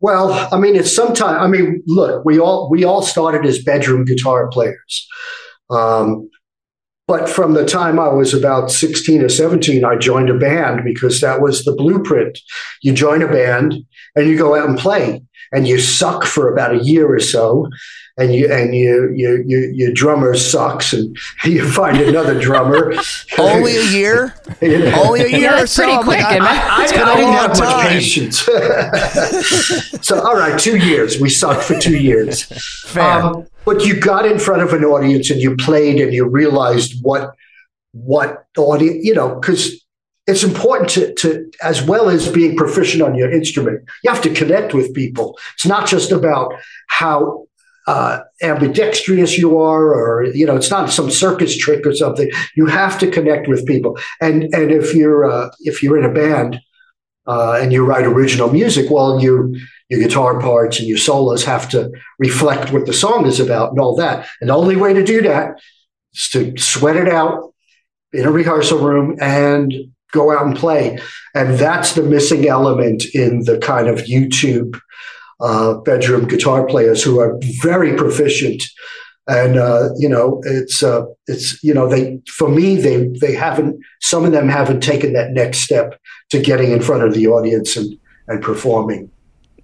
[0.00, 1.38] Well, I mean, it's sometimes.
[1.40, 5.08] I mean, look, we all we all started as bedroom guitar players,
[5.70, 6.28] um,
[7.06, 11.20] but from the time I was about sixteen or seventeen, I joined a band because
[11.20, 12.38] that was the blueprint.
[12.82, 13.76] You join a band
[14.16, 17.68] and you go out and play, and you suck for about a year or so,
[18.16, 22.94] and you and you you, you your drummer sucks and you find another drummer.
[23.38, 24.34] Only a year.
[24.60, 25.84] Only a year yeah, or so.
[25.84, 26.20] Pretty quick.
[26.20, 28.38] Like, I, I, I, I don't have much patience.
[30.06, 31.20] so all right, two years.
[31.20, 32.44] We sucked for two years.
[32.88, 33.04] Fair.
[33.04, 37.02] Um, but you got in front of an audience and you played and you realized
[37.02, 37.34] what
[37.92, 39.81] what audience you know because
[40.26, 44.32] it's important to, to, as well as being proficient on your instrument, you have to
[44.32, 45.36] connect with people.
[45.54, 46.54] It's not just about
[46.86, 47.46] how
[47.86, 52.30] uh, ambidextrous you are, or you know, it's not some circus trick or something.
[52.54, 56.14] You have to connect with people, and and if you're uh, if you're in a
[56.14, 56.60] band
[57.26, 59.50] uh, and you write original music, well, your
[59.88, 63.80] your guitar parts and your solos have to reflect what the song is about and
[63.80, 64.28] all that.
[64.40, 65.60] And the only way to do that
[66.14, 67.52] is to sweat it out
[68.12, 70.98] in a rehearsal room and go out and play.
[71.34, 74.80] And that's the missing element in the kind of YouTube
[75.40, 78.62] uh, bedroom guitar players who are very proficient.
[79.26, 83.80] And uh, you know, it's uh, it's you know, they for me they they haven't
[84.00, 85.98] some of them haven't taken that next step
[86.30, 87.94] to getting in front of the audience and
[88.28, 89.10] and performing.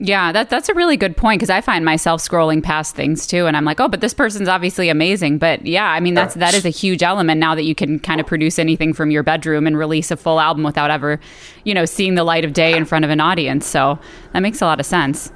[0.00, 3.46] Yeah, that that's a really good point because I find myself scrolling past things too,
[3.46, 5.38] and I'm like, oh, but this person's obviously amazing.
[5.38, 8.20] But yeah, I mean, that's that is a huge element now that you can kind
[8.20, 11.18] of produce anything from your bedroom and release a full album without ever,
[11.64, 13.66] you know, seeing the light of day in front of an audience.
[13.66, 13.98] So
[14.32, 15.32] that makes a lot of sense.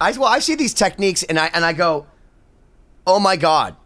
[0.00, 2.06] I well, I see these techniques and I and I go,
[3.06, 3.76] oh my god,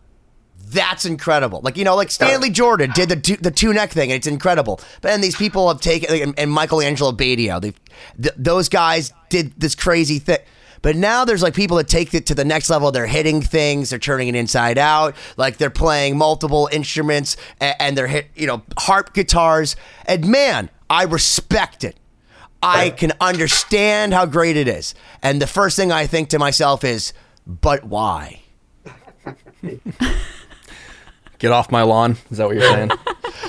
[0.69, 1.61] that's incredible.
[1.63, 4.27] Like you know, like Stanley Jordan did the two, the two neck thing, and it's
[4.27, 4.81] incredible.
[5.01, 7.73] But then these people have taken, and, and Michael Angelo Batio, they
[8.21, 10.39] th- those guys did this crazy thing.
[10.83, 12.91] But now there's like people that take it to the next level.
[12.91, 17.99] They're hitting things, they're turning it inside out, like they're playing multiple instruments, and, and
[17.99, 19.77] they're hit, you know, harp guitars.
[20.07, 21.97] And man, I respect it.
[22.63, 24.95] I can understand how great it is.
[25.23, 27.15] And the first thing I think to myself is,
[27.47, 28.43] but why?
[31.41, 32.17] Get off my lawn.
[32.31, 32.91] Is that what you're saying?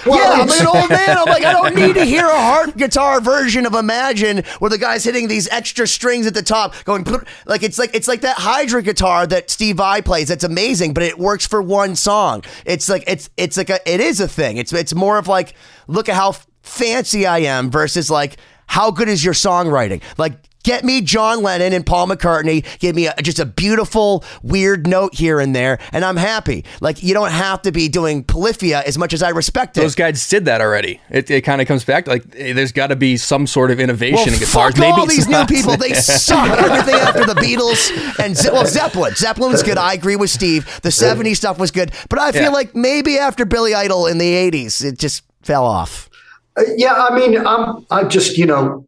[0.06, 1.18] Well, yeah, I'm like an old man.
[1.18, 4.80] I'm like, I don't need to hear a harp guitar version of Imagine where the
[4.80, 7.06] guy's hitting these extra strings at the top, going
[7.46, 10.30] like it's like it's like that Hydra guitar that Steve Vai plays.
[10.30, 12.44] That's amazing, but it works for one song.
[12.66, 14.58] It's like it's it's like a it is a thing.
[14.58, 15.54] It's it's more of like
[15.88, 20.02] look at how fancy I am versus like how good is your songwriting?
[20.18, 22.66] Like Get me John Lennon and Paul McCartney.
[22.80, 26.66] Give me a, just a beautiful, weird note here and there, and I'm happy.
[26.80, 29.82] Like, you don't have to be doing polyphia as much as I respect it.
[29.82, 31.02] Those guys did that already.
[31.10, 34.16] It, it kind of comes back like there's got to be some sort of innovation
[34.16, 34.52] well, in guitars.
[34.52, 35.78] Fuck Maybe all these new people.
[35.78, 36.50] They suck.
[36.58, 37.92] Everything after the Beatles
[38.24, 39.16] and well, Zeppelin.
[39.16, 39.78] Zeppelin was good.
[39.78, 40.66] I agree with Steve.
[40.82, 41.92] The 70s stuff was good.
[42.10, 42.50] But I feel yeah.
[42.50, 46.10] like maybe after Billy Idol in the 80s, it just fell off.
[46.58, 48.86] Uh, yeah, I mean, I'm I just you know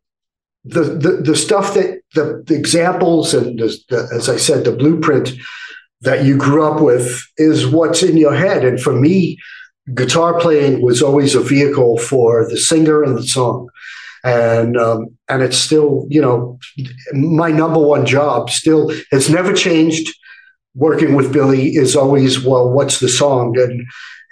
[0.65, 4.71] the, the, the stuff that the, the examples and the, the, as I said, the
[4.71, 5.33] blueprint
[6.01, 8.63] that you grew up with is what's in your head.
[8.63, 9.37] And for me,
[9.93, 13.69] guitar playing was always a vehicle for the singer and the song.
[14.25, 16.57] And um, and it's still, you know,
[17.13, 20.15] my number one job still it's never changed.
[20.75, 23.57] Working with Billy is always, well, what's the song?
[23.59, 23.83] And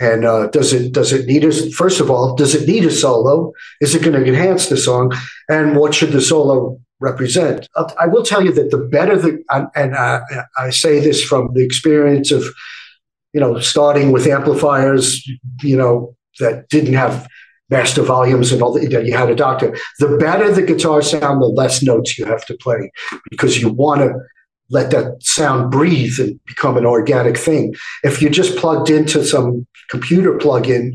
[0.01, 2.91] and uh, does it does it need a first of all does it need a
[2.91, 3.53] solo?
[3.81, 5.13] Is it going to enhance the song?
[5.47, 7.67] And what should the solo represent?
[7.99, 9.43] I will tell you that the better the
[9.75, 10.21] and I,
[10.57, 12.43] I say this from the experience of
[13.33, 15.23] you know starting with amplifiers
[15.61, 17.27] you know that didn't have
[17.69, 19.77] master volumes and all that you had a doctor.
[19.99, 22.91] The better the guitar sound, the less notes you have to play
[23.29, 24.13] because you want to
[24.71, 27.75] let that sound breathe and become an organic thing.
[28.03, 30.93] If you're just plugged into some computer plugin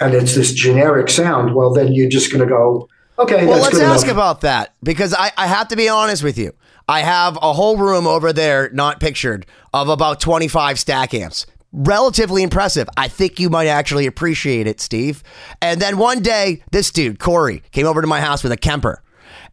[0.00, 3.46] and it's this generic sound, well, then you're just going to go, okay.
[3.46, 4.14] Well, let's ask enough.
[4.14, 6.52] about that because I, I have to be honest with you.
[6.86, 11.46] I have a whole room over there, not pictured, of about 25 stack amps.
[11.72, 12.88] Relatively impressive.
[12.96, 15.24] I think you might actually appreciate it, Steve.
[15.62, 19.02] And then one day, this dude, Corey, came over to my house with a Kemper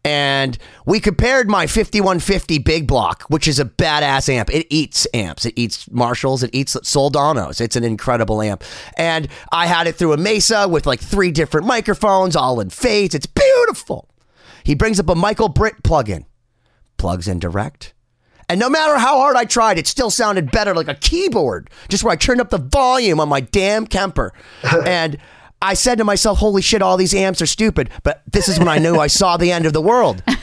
[0.04, 4.50] and we compared my 5150 big block, which is a badass amp.
[4.52, 5.46] It eats amps.
[5.46, 6.42] It eats Marshalls.
[6.42, 7.62] It eats Soldanos.
[7.62, 8.64] It's an incredible amp.
[8.98, 13.14] And I had it through a Mesa with like three different microphones, all in phase.
[13.14, 14.10] It's beautiful.
[14.64, 16.26] He brings up a Michael Britt plugin,
[16.98, 17.94] plugs in direct.
[18.50, 22.04] And no matter how hard I tried, it still sounded better like a keyboard, just
[22.04, 24.34] where I turned up the volume on my damn Kemper.
[24.86, 25.18] and
[25.62, 27.90] I said to myself, holy shit, all these amps are stupid.
[28.04, 30.24] But this is when I knew I saw the end of the world.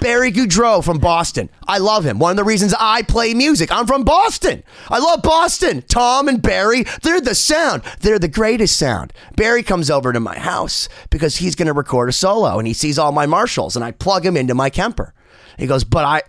[0.00, 1.50] Barry Goudreau from Boston.
[1.68, 2.18] I love him.
[2.18, 3.70] One of the reasons I play music.
[3.70, 4.62] I'm from Boston.
[4.88, 5.82] I love Boston.
[5.88, 7.82] Tom and Barry, they're the sound.
[8.00, 9.12] They're the greatest sound.
[9.36, 12.72] Barry comes over to my house because he's going to record a solo and he
[12.72, 15.12] sees all my Marshalls and I plug him into my Kemper.
[15.58, 16.22] He goes, But I,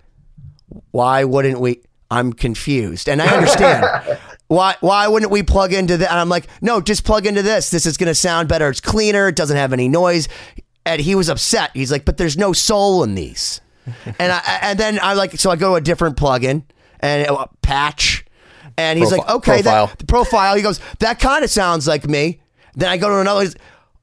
[0.92, 1.82] why wouldn't we?
[2.12, 3.10] I'm confused.
[3.10, 4.20] And I understand.
[4.48, 6.12] why why wouldn't we plug into that?
[6.12, 7.70] And I'm like, no, just plug into this.
[7.70, 8.70] This is going to sound better.
[8.70, 9.28] It's cleaner.
[9.28, 10.28] It doesn't have any noise.
[10.86, 11.72] And he was upset.
[11.74, 13.62] He's like, but there's no soul in these.
[14.20, 16.64] and I and then I like so I go to a different plugin
[17.00, 18.26] and uh, patch,
[18.78, 19.88] and he's Profi- like, okay, profile.
[19.88, 20.56] That, the profile.
[20.56, 22.42] He goes, that kind of sounds like me.
[22.76, 23.48] Then I go to another.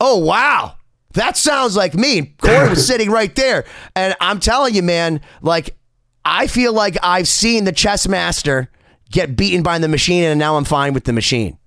[0.00, 0.76] Oh wow,
[1.14, 2.34] that sounds like me.
[2.40, 3.64] Corey was sitting right there,
[3.96, 5.76] and I'm telling you, man, like
[6.24, 8.70] I feel like I've seen the chess master
[9.12, 11.58] get beaten by the machine, and now I'm fine with the machine.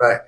[0.00, 0.20] Right.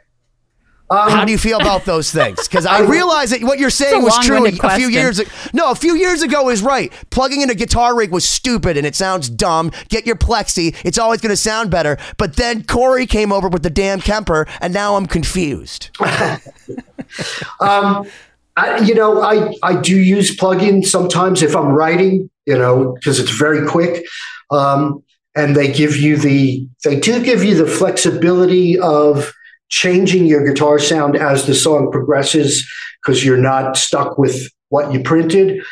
[0.90, 2.46] Um, How do you feel about those things?
[2.46, 5.30] Because I realize that what you're saying was true a, a few years ago.
[5.52, 6.92] No, a few years ago is right.
[7.11, 9.72] Plugging in a guitar rig was stupid and it sounds dumb.
[9.88, 11.96] Get your plexi; it's always going to sound better.
[12.18, 15.90] But then Corey came over with the damn Kemper, and now I'm confused.
[17.61, 18.07] um,
[18.57, 22.30] I, you know, I I do use plugins sometimes if I'm writing.
[22.44, 24.04] You know, because it's very quick.
[24.50, 25.02] Um,
[25.35, 29.33] and they give you the they do give you the flexibility of
[29.68, 32.68] changing your guitar sound as the song progresses
[33.03, 35.62] because you're not stuck with what you printed.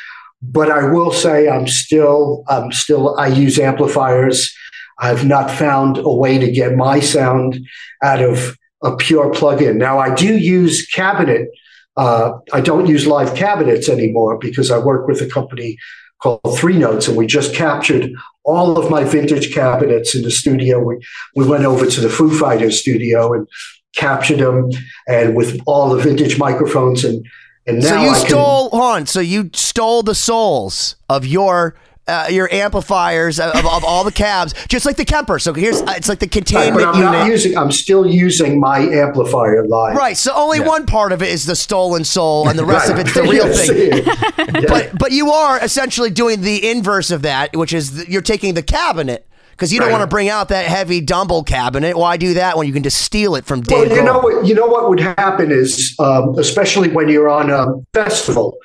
[0.41, 4.53] But i will say i'm still i'm still i use amplifiers.
[4.99, 7.59] I've not found a way to get my sound
[8.03, 9.79] out of a pure plug-in.
[9.79, 11.49] Now i do use cabinet
[11.97, 15.77] uh, i don't use live cabinets anymore because i work with a company
[16.23, 18.13] called Three Notes, and we just captured
[18.45, 20.81] all of my vintage cabinets in the studio.
[20.81, 21.05] We
[21.35, 23.49] we went over to the Foo Fighters studio and
[23.95, 24.71] captured them,
[25.09, 27.27] and with all the vintage microphones and
[27.67, 29.07] and now so you I stole can, on.
[29.07, 31.77] So you stole the souls of your
[32.09, 35.39] uh, your amplifiers of, of, all the cabs, just like the Kemper.
[35.39, 37.13] So here's uh, it's like the containment right, I'm unit.
[37.13, 39.97] Not using, I'm still using my amplifier line.
[39.97, 40.17] Right.
[40.17, 40.67] So only yeah.
[40.67, 42.99] one part of it is the stolen soul, and the rest right.
[42.99, 44.63] of it's the real thing.
[44.63, 44.69] yeah.
[44.69, 48.55] But but you are essentially doing the inverse of that, which is the, you're taking
[48.55, 49.93] the cabinet because you don't right.
[49.93, 51.97] want to bring out that heavy Dumble cabinet.
[51.97, 53.91] Why do that when you can just steal it from Dave?
[53.91, 54.47] Well, you know what?
[54.47, 58.57] You know what would happen is, um, especially when you're on a festival,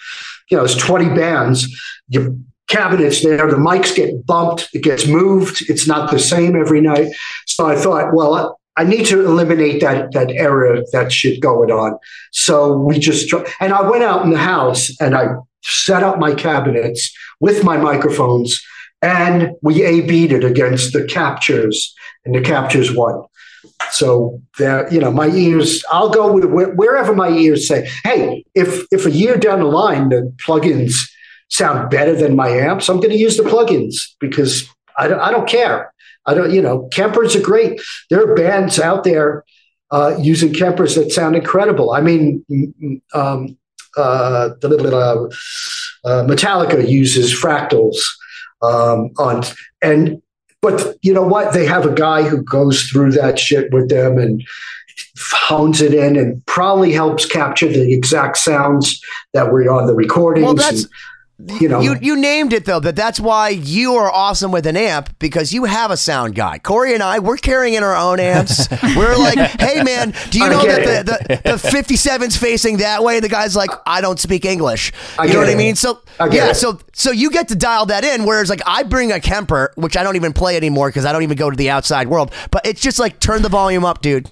[0.50, 1.68] you know, there's 20 bands.
[2.10, 2.34] Your
[2.68, 5.70] cabinets there, the mics get bumped, it gets moved.
[5.70, 7.14] It's not the same every night.
[7.46, 11.98] So I thought, well, I need to eliminate that that error, that shit going on.
[12.32, 15.28] So we just and I went out in the house and I
[15.64, 18.62] set up my cabinets with my microphones
[19.02, 21.94] and we A B'd it against the captures,
[22.26, 23.24] and the captures won.
[23.92, 25.84] So there, you know, my ears.
[25.92, 27.90] I'll go with wherever my ears say.
[28.04, 30.94] Hey, if if a year down the line the plugins
[31.50, 35.32] sound better than my amps, I'm going to use the plugins because I don't, I
[35.32, 35.94] don't care.
[36.26, 37.82] I don't, you know, Kempers are great.
[38.10, 39.46] There are bands out there
[39.92, 41.92] uh, using Kempers that sound incredible.
[41.92, 42.44] I mean,
[43.14, 43.58] um,
[43.96, 45.28] uh, the little uh,
[46.08, 47.98] uh, Metallica uses fractals
[48.62, 49.44] um, on
[49.82, 50.22] and
[50.62, 51.54] but you know what?
[51.54, 54.44] They have a guy who goes through that shit with them and
[55.18, 59.00] hones it in and probably helps capture the exact sounds
[59.34, 60.46] that were on the recordings.
[60.46, 60.92] Well, that's, and,
[61.40, 64.76] you know, you you named it though, but that's why you are awesome with an
[64.76, 66.58] amp because you have a sound guy.
[66.58, 68.68] Corey and I, we're carrying in our own amps.
[68.96, 73.20] we're like, hey man, do you know that the, the, the 57's facing that way?
[73.20, 74.92] The guy's like, I don't speak English.
[75.22, 75.52] You know what it.
[75.52, 75.76] I mean?
[75.76, 76.56] So I yeah, it.
[76.56, 78.26] so so you get to dial that in.
[78.26, 81.22] Whereas like I bring a Kemper, which I don't even play anymore because I don't
[81.22, 82.34] even go to the outside world.
[82.50, 84.32] But it's just like turn the volume up, dude.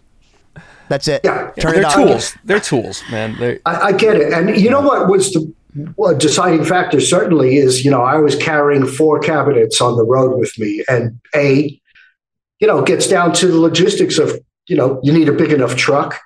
[0.89, 1.21] That's it.
[1.23, 1.95] Yeah, Turn it up.
[1.95, 2.37] they're it tools.
[2.43, 3.59] They're tools, man.
[3.65, 4.31] I, I, get it.
[4.31, 5.51] And you know what was the
[5.97, 10.05] well, a deciding factor certainly is, you know, I was carrying four cabinets on the
[10.05, 10.83] road with me.
[10.88, 11.79] And A,
[12.59, 15.75] you know, gets down to the logistics of, you know, you need a big enough
[15.75, 16.19] truck.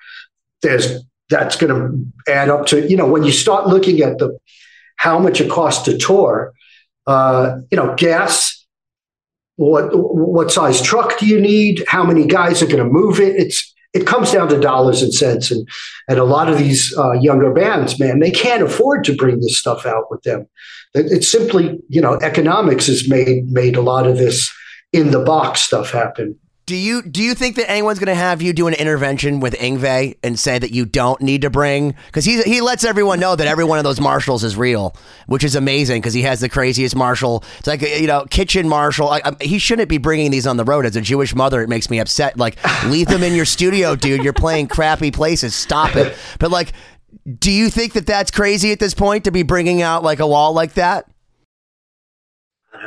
[0.62, 4.38] There's that's going to add up to, you know, when you start looking at the
[4.95, 6.53] how much it costs to tour,
[7.07, 8.65] uh, you know, gas,
[9.55, 11.83] what what size truck do you need?
[11.88, 13.35] How many guys are going to move it?
[13.35, 15.52] It's it comes down to dollars and cents.
[15.52, 15.67] And
[16.08, 19.58] and a lot of these uh, younger bands, man, they can't afford to bring this
[19.58, 20.47] stuff out with them.
[20.93, 24.52] It's simply, you know, economics has made made a lot of this
[24.91, 26.38] in the box stuff happen.
[26.69, 29.55] Do you do you think that anyone's going to have you do an intervention with
[29.55, 33.36] Yngwie and say that you don't need to bring because he he lets everyone know
[33.36, 36.47] that every one of those Marshalls is real, which is amazing because he has the
[36.47, 37.43] craziest Marshall.
[37.58, 39.10] It's like you know kitchen Marshall.
[39.10, 41.63] I, I, he shouldn't be bringing these on the road as a Jewish mother.
[41.63, 42.38] It makes me upset.
[42.38, 44.23] Like leave them in your studio, dude.
[44.23, 45.55] You're playing crappy places.
[45.55, 46.15] Stop it.
[46.38, 46.73] But like,
[47.39, 50.27] do you think that that's crazy at this point to be bringing out like a
[50.27, 51.10] wall like that?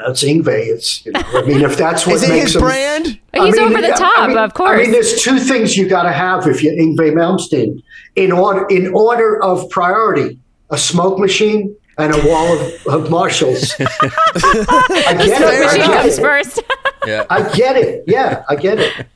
[0.06, 0.66] It's Yngwie.
[0.68, 3.56] It's you know, I mean, if that's what is it makes his him, brand, he's
[3.56, 4.80] mean, over the top, I mean, of course.
[4.80, 7.82] I mean, there's two things you got to have if you're Yngwie Malmsteen
[8.16, 10.38] in order in order of priority:
[10.70, 13.74] a smoke machine and a wall of, of Marshalls.
[13.80, 15.64] I get the it.
[15.64, 16.22] machine comes it.
[16.22, 16.62] first.
[17.06, 18.04] yeah, I get it.
[18.06, 19.06] Yeah, I get it.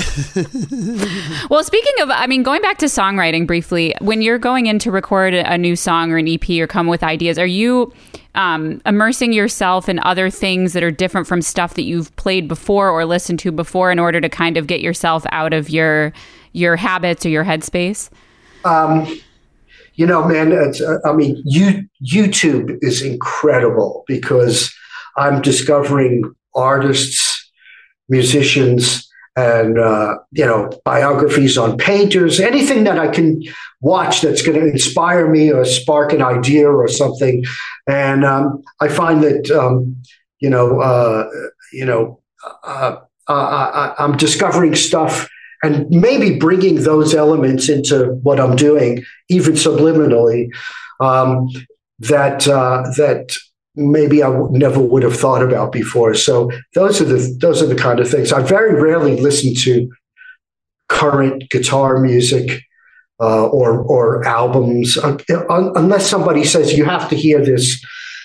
[1.50, 4.90] well, speaking of, I mean, going back to songwriting briefly, when you're going in to
[4.90, 7.92] record a new song or an EP or come with ideas, are you
[8.34, 12.88] um, immersing yourself in other things that are different from stuff that you've played before
[12.88, 16.12] or listened to before in order to kind of get yourself out of your
[16.52, 18.10] your habits or your headspace?
[18.64, 19.20] Um,
[19.94, 24.72] you know, man, uh, I mean, you, YouTube is incredible because
[25.16, 26.22] I'm discovering
[26.54, 27.50] artists,
[28.08, 33.42] musicians and uh, you know biographies on painters anything that i can
[33.80, 37.44] watch that's going to inspire me or spark an idea or something.
[37.86, 40.02] And um, i find that um,
[40.40, 41.28] you know uh,
[41.72, 42.20] you know
[42.64, 42.96] uh,
[43.28, 45.28] uh I, am discovering stuff
[45.62, 50.48] and maybe bringing those elements into what i'm doing even subliminally
[51.00, 51.48] um,
[51.98, 53.36] that uh, that
[53.74, 56.14] maybe I w- never would have thought about before.
[56.14, 58.32] So those are the those are the kind of things.
[58.32, 59.90] I very rarely listen to
[60.88, 62.62] current guitar music
[63.20, 65.16] uh, or or albums uh,
[65.76, 67.82] unless somebody says you have to hear this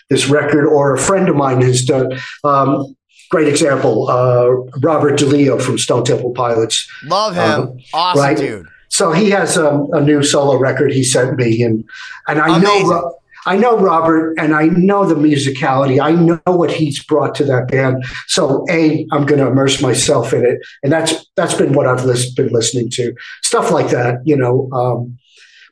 [0.09, 2.17] this record or a friend of mine has done.
[2.43, 2.95] Um,
[3.31, 4.47] great example, uh,
[4.81, 6.87] Robert DeLeo from Stone Temple Pilots.
[7.03, 8.37] Love him, um, awesome right?
[8.37, 8.65] dude.
[8.89, 11.83] So he has um, a new solo record he sent me, and
[12.27, 12.89] and I Amazing.
[12.89, 13.15] know
[13.45, 16.01] I know Robert and I know the musicality.
[16.01, 18.03] I know what he's brought to that band.
[18.27, 22.05] So a, I'm going to immerse myself in it, and that's that's been what I've
[22.35, 23.13] been listening to.
[23.43, 24.69] Stuff like that, you know.
[24.71, 25.17] Um,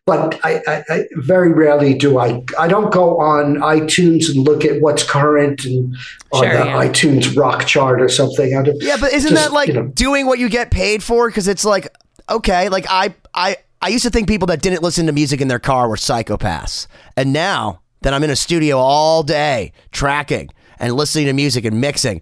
[0.05, 2.43] but I, I, I, very rarely do I.
[2.59, 5.95] I don't go on iTunes and look at what's current and
[6.33, 6.85] on the yeah.
[6.85, 8.51] iTunes rock chart or something.
[8.81, 11.29] yeah, but isn't just, that like you know, doing what you get paid for?
[11.29, 11.87] Because it's like
[12.29, 15.49] okay, like I I I used to think people that didn't listen to music in
[15.49, 20.93] their car were psychopaths, and now that I'm in a studio all day tracking and
[20.93, 22.21] listening to music and mixing.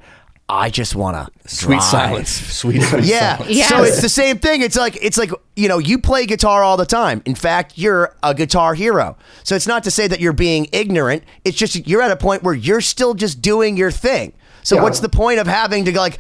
[0.50, 1.84] I just want to sweet drive.
[1.84, 3.38] silence, sweet, sweet yeah.
[3.38, 3.56] Silence.
[3.56, 3.70] Yes.
[3.70, 4.64] So it's the same thing.
[4.64, 7.22] It's like it's like you know you play guitar all the time.
[7.26, 9.16] In fact, you're a guitar hero.
[9.44, 11.24] So it's not to say that you're being ignorant.
[11.46, 14.34] It's just you're at a point where you're still just doing your thing.
[14.64, 14.84] So yeah.
[14.84, 16.20] what's the point of having to like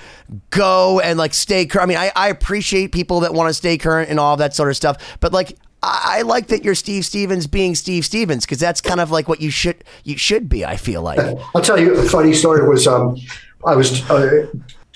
[0.50, 1.84] go and like stay current?
[1.84, 4.70] I mean, I, I appreciate people that want to stay current and all that sort
[4.70, 8.82] of stuff, but like I like that you're Steve Stevens being Steve Stevens because that's
[8.82, 10.64] kind of like what you should you should be.
[10.64, 11.20] I feel like.
[11.56, 12.68] I'll tell you a funny story.
[12.68, 13.18] Was um,
[13.66, 14.48] I was uh,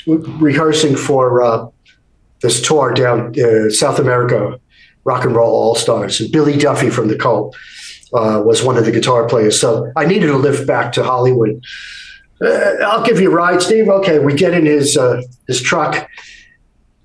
[0.06, 1.68] rehearsing for uh,
[2.41, 4.60] this tour down uh, South America,
[5.06, 7.56] Rock and Roll All Stars, and Billy Duffy from the Cult
[8.14, 9.60] uh, was one of the guitar players.
[9.60, 11.64] So I needed a lift back to Hollywood.
[12.41, 13.88] Uh, I'll give you a ride, Steve.
[13.88, 16.09] Okay, we get in his uh, his truck.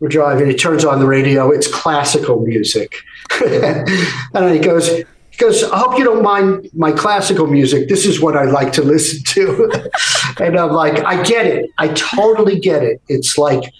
[0.00, 0.48] We're driving.
[0.48, 1.50] He turns on the radio.
[1.50, 2.94] It's classical music,
[3.44, 5.04] and he goes,
[5.40, 7.88] goes, I hope you don't mind my classical music.
[7.88, 9.70] This is what I like to listen to.
[10.40, 11.70] and I'm like, I get it.
[11.78, 13.00] I totally get it.
[13.08, 13.72] It's like,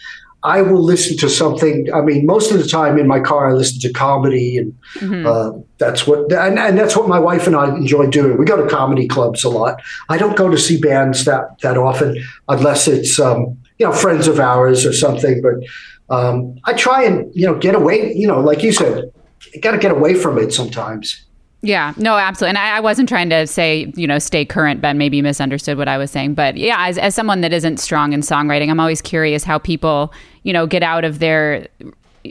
[0.43, 1.93] I will listen to something.
[1.93, 5.27] I mean, most of the time in my car, I listen to comedy, and mm-hmm.
[5.27, 8.39] uh, that's what and, and, that's what my wife and I enjoy doing.
[8.39, 9.83] We go to comedy clubs a lot.
[10.09, 14.29] I don't go to see bands that that often, unless it's um, you know friends
[14.29, 15.43] of ours or something.
[15.43, 18.15] But um, I try and you know get away.
[18.15, 19.13] You know, like you said,
[19.61, 21.27] got to get away from it sometimes.
[21.63, 22.51] Yeah, no, absolutely.
[22.51, 24.81] And I, I, wasn't trying to say, you know, stay current.
[24.81, 26.35] Ben maybe misunderstood what I was saying.
[26.35, 30.13] But yeah, as, as someone that isn't strong in songwriting, I'm always curious how people,
[30.43, 31.69] you know, get out of their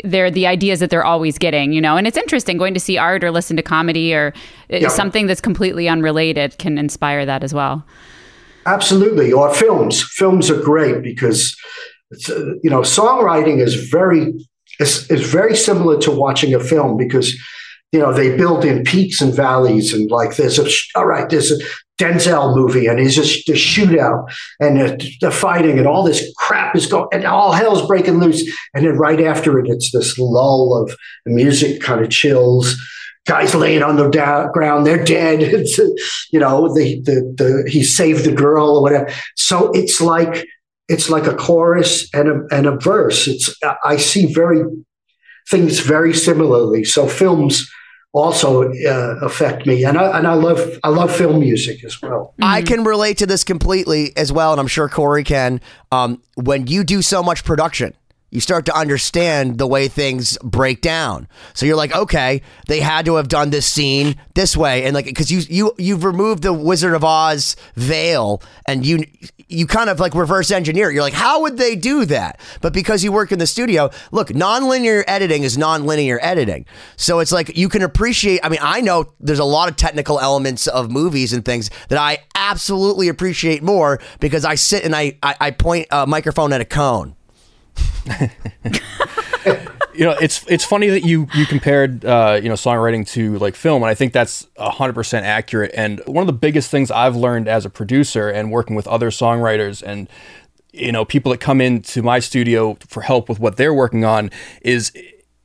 [0.03, 1.95] their the ideas that they're always getting, you know.
[1.95, 4.33] And it's interesting going to see art or listen to comedy or
[4.71, 4.87] uh, yeah.
[4.87, 7.85] something that's completely unrelated can inspire that as well.
[8.65, 9.31] Absolutely.
[9.31, 10.01] Or films.
[10.01, 11.55] Films are great because,
[12.27, 14.33] you know, songwriting is very
[14.79, 17.35] is, is very similar to watching a film because
[17.91, 21.51] you know, they build in peaks and valleys and like there's a, all right, there's
[21.51, 21.57] a
[21.99, 26.85] Denzel movie and he's just the shootout and the, fighting and all this crap is
[26.85, 28.43] going and all hell's breaking loose.
[28.73, 32.75] And then right after it, it's this lull of music kind of chills.
[33.25, 34.09] Guys laying on the
[34.53, 35.41] ground, they're dead.
[35.59, 35.77] It's,
[36.31, 39.11] you know, the, the, the, he saved the girl or whatever.
[39.35, 40.45] So it's like,
[40.87, 43.27] it's like a chorus and a, and a verse.
[43.27, 44.63] It's, I see very,
[45.49, 46.83] things very similarly.
[46.83, 47.69] So films,
[48.11, 52.33] also uh, affect me and I, and I love I love film music as well.
[52.41, 56.67] I can relate to this completely as well and I'm sure Corey can um, when
[56.67, 57.93] you do so much production
[58.31, 61.27] you start to understand the way things break down.
[61.53, 65.05] So you're like, okay, they had to have done this scene this way, and like
[65.05, 69.03] because you you you've removed the Wizard of Oz veil, and you
[69.47, 70.91] you kind of like reverse engineer.
[70.91, 72.39] You're like, how would they do that?
[72.61, 76.65] But because you work in the studio, look, nonlinear editing is nonlinear editing.
[76.97, 78.41] So it's like you can appreciate.
[78.43, 81.97] I mean, I know there's a lot of technical elements of movies and things that
[81.97, 86.61] I absolutely appreciate more because I sit and I I, I point a microphone at
[86.61, 87.15] a cone
[89.93, 93.55] you know, it's it's funny that you you compared uh, you know songwriting to like
[93.55, 95.71] film, and I think that's hundred percent accurate.
[95.73, 99.09] And one of the biggest things I've learned as a producer and working with other
[99.09, 100.09] songwriters and
[100.71, 104.31] you know people that come into my studio for help with what they're working on
[104.61, 104.91] is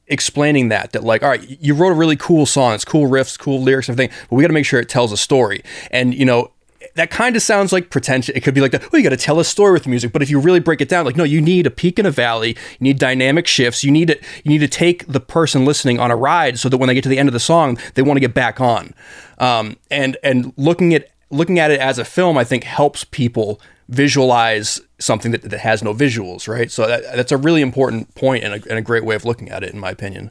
[0.07, 3.39] explaining that that like all right you wrote a really cool song it's cool riffs
[3.39, 6.27] cool lyrics everything but we got to make sure it tells a story and you
[6.27, 6.51] know
[6.95, 8.37] that kind of sounds like pretension.
[8.37, 10.13] It could be like, oh, you got to tell a story with music.
[10.13, 12.11] But if you really break it down, like, no, you need a peak and a
[12.11, 12.51] valley.
[12.51, 13.83] You need dynamic shifts.
[13.83, 16.77] You need to, you need to take the person listening on a ride so that
[16.77, 18.95] when they get to the end of the song, they want to get back on.
[19.39, 23.61] Um, and and looking at looking at it as a film, I think helps people
[23.89, 26.71] visualize something that, that has no visuals, right?
[26.71, 29.51] So that, that's a really important point and a, and a great way of looking
[29.51, 30.31] at it, in my opinion.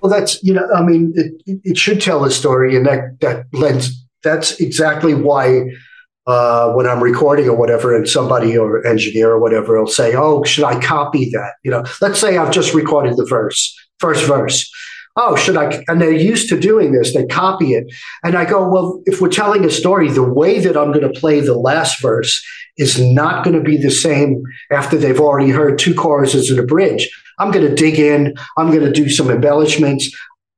[0.00, 3.46] Well, that's you know, I mean, it, it should tell a story, and that that
[3.52, 4.04] lends.
[4.24, 5.70] That's exactly why
[6.26, 10.44] uh, when I'm recording or whatever, and somebody or engineer or whatever will say, "Oh,
[10.44, 14.70] should I copy that?" You know, let's say I've just recorded the verse, first verse.
[15.16, 15.84] Oh, should I?
[15.88, 17.12] And they're used to doing this.
[17.12, 17.92] They copy it,
[18.24, 21.20] and I go, "Well, if we're telling a story, the way that I'm going to
[21.20, 22.42] play the last verse
[22.78, 26.62] is not going to be the same after they've already heard two choruses and a
[26.62, 27.10] bridge.
[27.38, 28.34] I'm going to dig in.
[28.56, 30.08] I'm going to do some embellishments.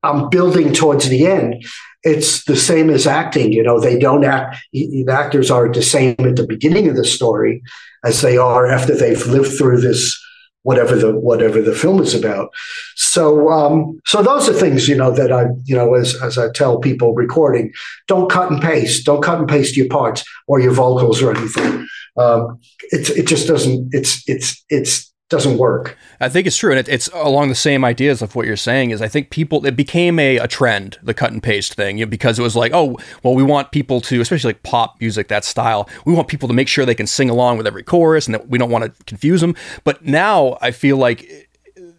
[0.03, 1.65] I'm building towards the end."
[2.05, 3.53] It's the same as acting.
[3.53, 4.57] You know, they don't act.
[4.73, 7.63] The actors are the same at the beginning of the story
[8.05, 10.21] as they are after they've lived through this
[10.65, 12.51] whatever the whatever the film is about.
[12.97, 16.51] So um, so those are things you know that I you know as as I
[16.51, 17.73] tell people recording,
[18.09, 21.87] don't cut and paste, don't cut and paste your parts or your vocals or anything.
[22.17, 22.59] Um,
[22.91, 25.97] it it just doesn't it's it's it's doesn't work.
[26.21, 28.91] I think it's true, and it, it's along the same ideas of what you're saying.
[28.91, 32.05] Is I think people it became a, a trend, the cut and paste thing, you
[32.05, 35.29] know, because it was like, oh, well, we want people to, especially like pop music,
[35.29, 38.27] that style, we want people to make sure they can sing along with every chorus,
[38.27, 39.55] and that we don't want to confuse them.
[39.83, 41.49] But now I feel like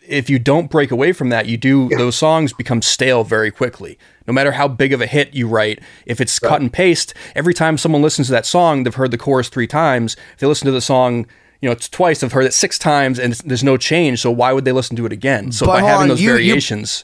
[0.08, 1.98] if you don't break away from that, you do yeah.
[1.98, 3.98] those songs become stale very quickly.
[4.28, 6.50] No matter how big of a hit you write, if it's right.
[6.50, 9.68] cut and paste, every time someone listens to that song, they've heard the chorus three
[9.68, 10.16] times.
[10.34, 11.26] If they listen to the song
[11.66, 12.22] you know, it's twice.
[12.22, 14.22] I've heard it six times, and there's no change.
[14.22, 15.52] So why would they listen to it again?
[15.52, 17.04] So but by having on, those you, variations,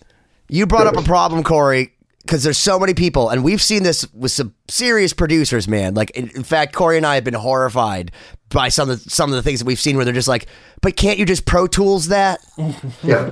[0.50, 3.82] you, you brought up a problem, Corey, because there's so many people, and we've seen
[3.82, 5.96] this with some serious producers, man.
[5.96, 8.12] Like, in, in, fact, Corey and I have been horrified
[8.50, 10.46] by some of the, some of the things that we've seen where they're just like,
[10.82, 12.46] "But can't you just Pro Tools that?"
[13.02, 13.32] yeah.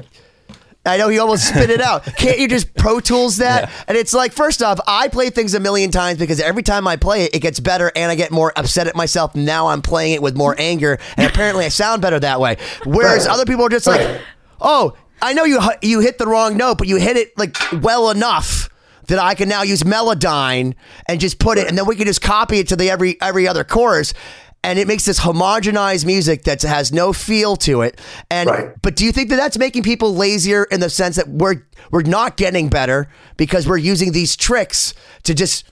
[0.86, 2.04] I know he almost spit it out.
[2.18, 3.64] Can't you just Pro Tools that?
[3.64, 3.84] Yeah.
[3.90, 6.96] And it's like, first off, I play things a million times because every time I
[6.96, 9.36] play it, it gets better and I get more upset at myself.
[9.36, 12.58] Now I'm playing it with more anger, and apparently I sound better that way.
[12.86, 14.22] Whereas other people are just like,
[14.62, 18.10] oh, I know you you hit the wrong note, but you hit it like well
[18.10, 18.70] enough
[19.08, 20.76] that I can now use Melodyne
[21.08, 23.48] and just put it, and then we can just copy it to the every every
[23.48, 24.14] other chorus
[24.64, 28.00] and it makes this homogenized music that has no feel to it.
[28.30, 28.82] And right.
[28.82, 32.04] but do you think that that's making people lazier in the sense that we're we're
[32.04, 33.08] not getting better
[33.38, 34.94] because we're using these tricks
[35.24, 35.72] to just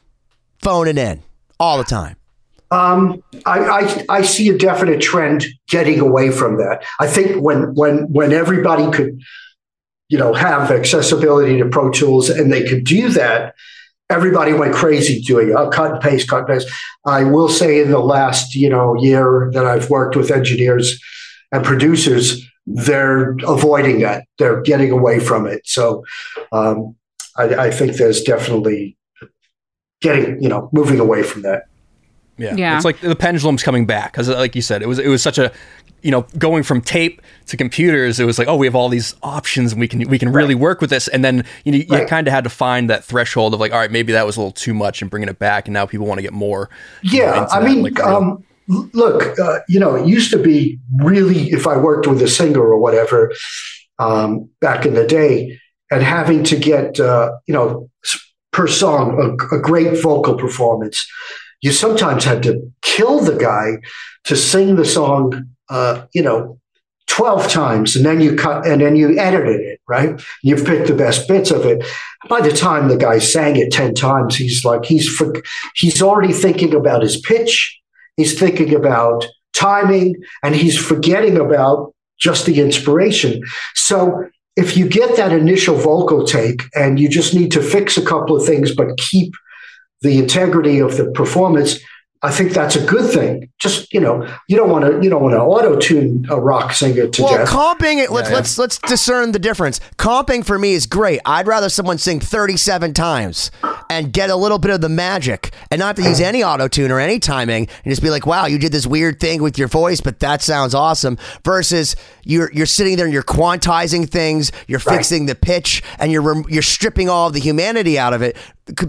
[0.60, 1.22] phone it in
[1.60, 2.16] all the time?
[2.70, 6.84] Um, I, I, I see a definite trend getting away from that.
[7.00, 9.22] I think when when when everybody could,
[10.10, 13.56] you know, have accessibility to Pro Tools and they could do that,
[14.10, 15.72] everybody went crazy doing it.
[15.72, 16.70] cut and paste, cut and paste.
[17.06, 21.02] I will say in the last, you know, year that I've worked with engineers
[21.52, 24.26] and producers, they're avoiding that.
[24.38, 25.62] They're getting away from it.
[25.66, 26.04] So
[26.52, 26.96] um,
[27.38, 28.98] I, I think there's definitely
[30.02, 31.64] getting, you know, moving away from that.
[32.38, 32.56] Yeah.
[32.56, 32.76] yeah.
[32.76, 35.40] It's like the pendulum's coming back because, like you said, it was it was such
[35.40, 35.52] a
[36.08, 39.14] you know, going from tape to computers, it was like, oh, we have all these
[39.24, 40.62] options and we can we can really right.
[40.62, 41.10] work with this.
[41.10, 42.08] And then you know, you right.
[42.08, 44.40] kind of had to find that threshold of like, all right, maybe that was a
[44.40, 46.70] little too much and bringing it back, and now people want to get more.
[47.04, 51.68] Yeah, I mean, like, um, look, uh, you know, it used to be really if
[51.68, 53.34] I worked with a singer or whatever
[54.00, 55.60] um, back in the day,
[55.92, 57.90] and having to get uh, you know
[58.54, 61.06] per song a, a great vocal performance.
[61.60, 63.80] You sometimes had to kill the guy
[64.24, 66.60] to sing the song uh, you know,
[67.08, 70.22] 12 times and then you cut and then you edited it, right?
[70.44, 71.86] You've picked the best bits of it.
[72.30, 75.34] By the time the guy sang it 10 times, he's like, he's, for,
[75.76, 77.80] he's already thinking about his pitch.
[78.18, 83.42] He's thinking about timing and he's forgetting about just the inspiration.
[83.74, 88.06] So if you get that initial vocal take and you just need to fix a
[88.06, 89.34] couple of things, but keep
[90.02, 91.80] the integrity of the performance,
[92.24, 93.50] I think that's a good thing.
[93.60, 96.74] Just you know, you don't want to you don't want to auto tune a rock
[96.74, 97.50] singer to well, death.
[97.50, 98.12] comping it.
[98.12, 98.36] Let's yeah, yeah.
[98.38, 99.80] let's let's discern the difference.
[99.98, 101.20] Comping for me is great.
[101.26, 103.52] I'd rather someone sing thirty seven times
[103.90, 106.90] and get a little bit of the magic, and not to use any auto tune
[106.90, 109.68] or any timing, and just be like, "Wow, you did this weird thing with your
[109.68, 114.82] voice, but that sounds awesome." Versus you're you're sitting there and you're quantizing things, you're
[114.88, 114.96] right.
[114.96, 118.36] fixing the pitch, and you're you're stripping all of the humanity out of it.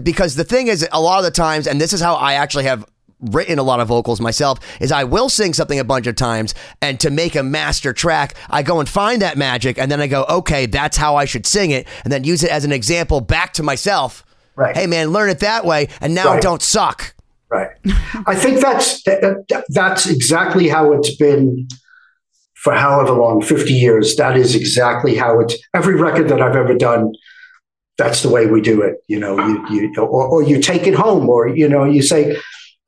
[0.03, 2.65] Because the thing is, a lot of the times, and this is how I actually
[2.65, 2.85] have
[3.21, 6.55] written a lot of vocals myself is I will sing something a bunch of times
[6.81, 10.07] and to make a master track I go and find that magic and then I
[10.07, 13.21] go okay that's how I should sing it and then use it as an example
[13.21, 14.25] back to myself.
[14.55, 14.75] Right.
[14.75, 16.41] Hey man learn it that way and now right.
[16.41, 17.13] don't suck.
[17.49, 17.71] Right.
[18.27, 21.67] I think that's that, that's exactly how it's been
[22.55, 24.15] for however long 50 years.
[24.17, 27.13] That is exactly how it's every record that I've ever done
[27.97, 30.95] that's the way we do it you know you, you or, or you take it
[30.95, 32.37] home or you know you say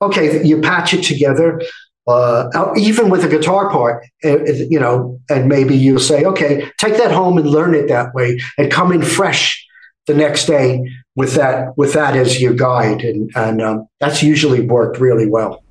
[0.02, 1.60] okay, you patch it together,
[2.08, 6.96] uh, even with a guitar part, uh, you know, and maybe you'll say, okay, take
[6.96, 9.64] that home and learn it that way, and come in fresh
[10.06, 10.82] the next day
[11.14, 15.61] with that with that as your guide, and and um, that's usually worked really well.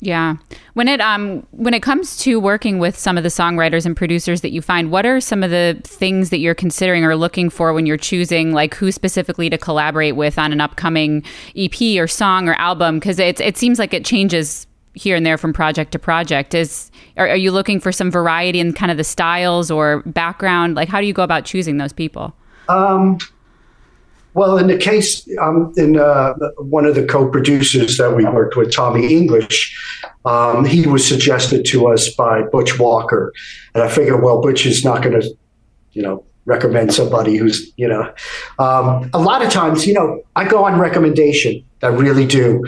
[0.00, 0.36] Yeah.
[0.74, 4.42] When it um when it comes to working with some of the songwriters and producers
[4.42, 7.72] that you find, what are some of the things that you're considering or looking for
[7.72, 11.24] when you're choosing like who specifically to collaborate with on an upcoming
[11.56, 15.38] EP or song or album because it it seems like it changes here and there
[15.38, 16.54] from project to project.
[16.54, 20.76] Is are, are you looking for some variety in kind of the styles or background?
[20.76, 22.34] Like how do you go about choosing those people?
[22.68, 23.18] Um
[24.34, 28.72] well, in the case, um, in uh, one of the co-producers that we worked with,
[28.72, 29.74] Tommy English,
[30.24, 33.32] Um, he was suggested to us by Butch Walker,
[33.72, 35.26] and I figured, well, Butch is not going to,
[35.92, 38.02] you know, recommend somebody who's, you know,
[38.58, 41.64] um, a lot of times, you know, I go on recommendation.
[41.82, 42.64] I really do.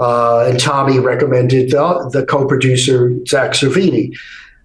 [0.00, 4.12] Uh, and Tommy recommended the, the co-producer Zakk Cervini.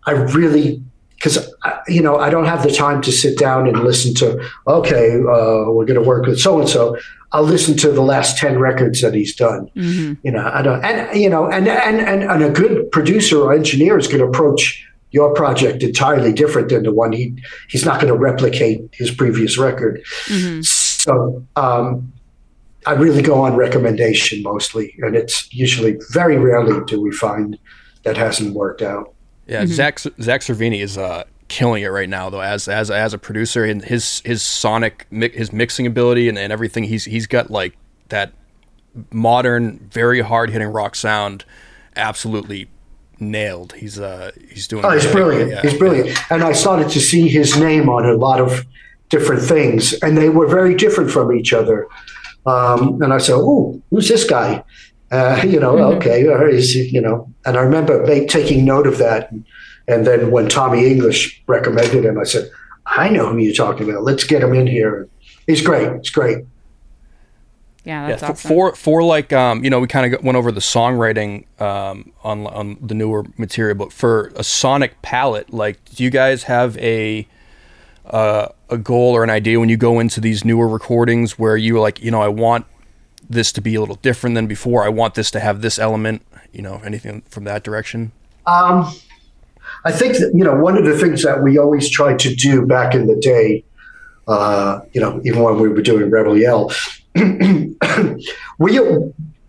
[0.06, 0.82] I really
[1.18, 1.53] because
[1.88, 4.49] you know I don't have the time to sit down and listen to.
[4.68, 6.97] Okay, uh, we're going to work with so and so.
[7.34, 9.70] I'll listen to the last ten records that he's done.
[9.76, 10.13] Mm-hmm.
[10.24, 13.53] You know, I don't, and you know, and and and, and a good producer or
[13.53, 17.36] engineer is going to approach your project entirely different than the one he
[17.70, 20.01] he's not going to replicate his previous record.
[20.26, 20.61] Mm-hmm.
[20.61, 22.13] So um,
[22.86, 27.57] I really go on recommendation mostly, and it's usually very rarely do we find
[28.03, 29.13] that hasn't worked out.
[29.48, 29.72] Yeah, mm-hmm.
[29.72, 33.64] Zakk Zakk Cervini is uh, killing it right now though as as as a producer
[33.64, 37.78] and his his sonic his mixing ability and, and everything he's he's got like
[38.10, 38.34] that
[39.12, 41.45] modern very hard hitting rock sound
[41.95, 42.70] absolutely
[43.20, 45.62] nailed he's uh he's doing oh he's brilliant yeah.
[45.62, 48.66] he's brilliant and i started to see his name on a lot of
[49.10, 51.88] different things and they were very different from each other
[52.45, 54.64] um, and i said oh who's this guy
[55.12, 55.98] uh, you know, mm-hmm.
[55.98, 59.32] okay, is you know, and I remember taking note of that.
[59.32, 59.45] And,
[59.88, 62.50] and, then when Tommy English recommended him, I said,
[62.86, 64.04] I know who you're talking about.
[64.04, 65.08] Let's get him in here.
[65.45, 65.88] He's great.
[65.88, 66.45] It's great.
[67.86, 68.50] Yeah, that's yeah, awesome.
[68.50, 72.45] For for like um, you know, we kind of went over the songwriting um, on
[72.48, 77.26] on the newer material, but for a sonic palette, like, do you guys have a
[78.06, 81.80] uh, a goal or an idea when you go into these newer recordings where you
[81.80, 82.66] like, you know, I want
[83.30, 84.84] this to be a little different than before.
[84.84, 86.22] I want this to have this element.
[86.58, 88.12] You know, anything from that direction?
[88.47, 88.91] Um,
[89.86, 92.66] I think that you know one of the things that we always tried to do
[92.66, 93.64] back in the day.
[94.28, 96.74] Uh, you know, even when we were doing Rebel Yell,
[98.58, 98.80] we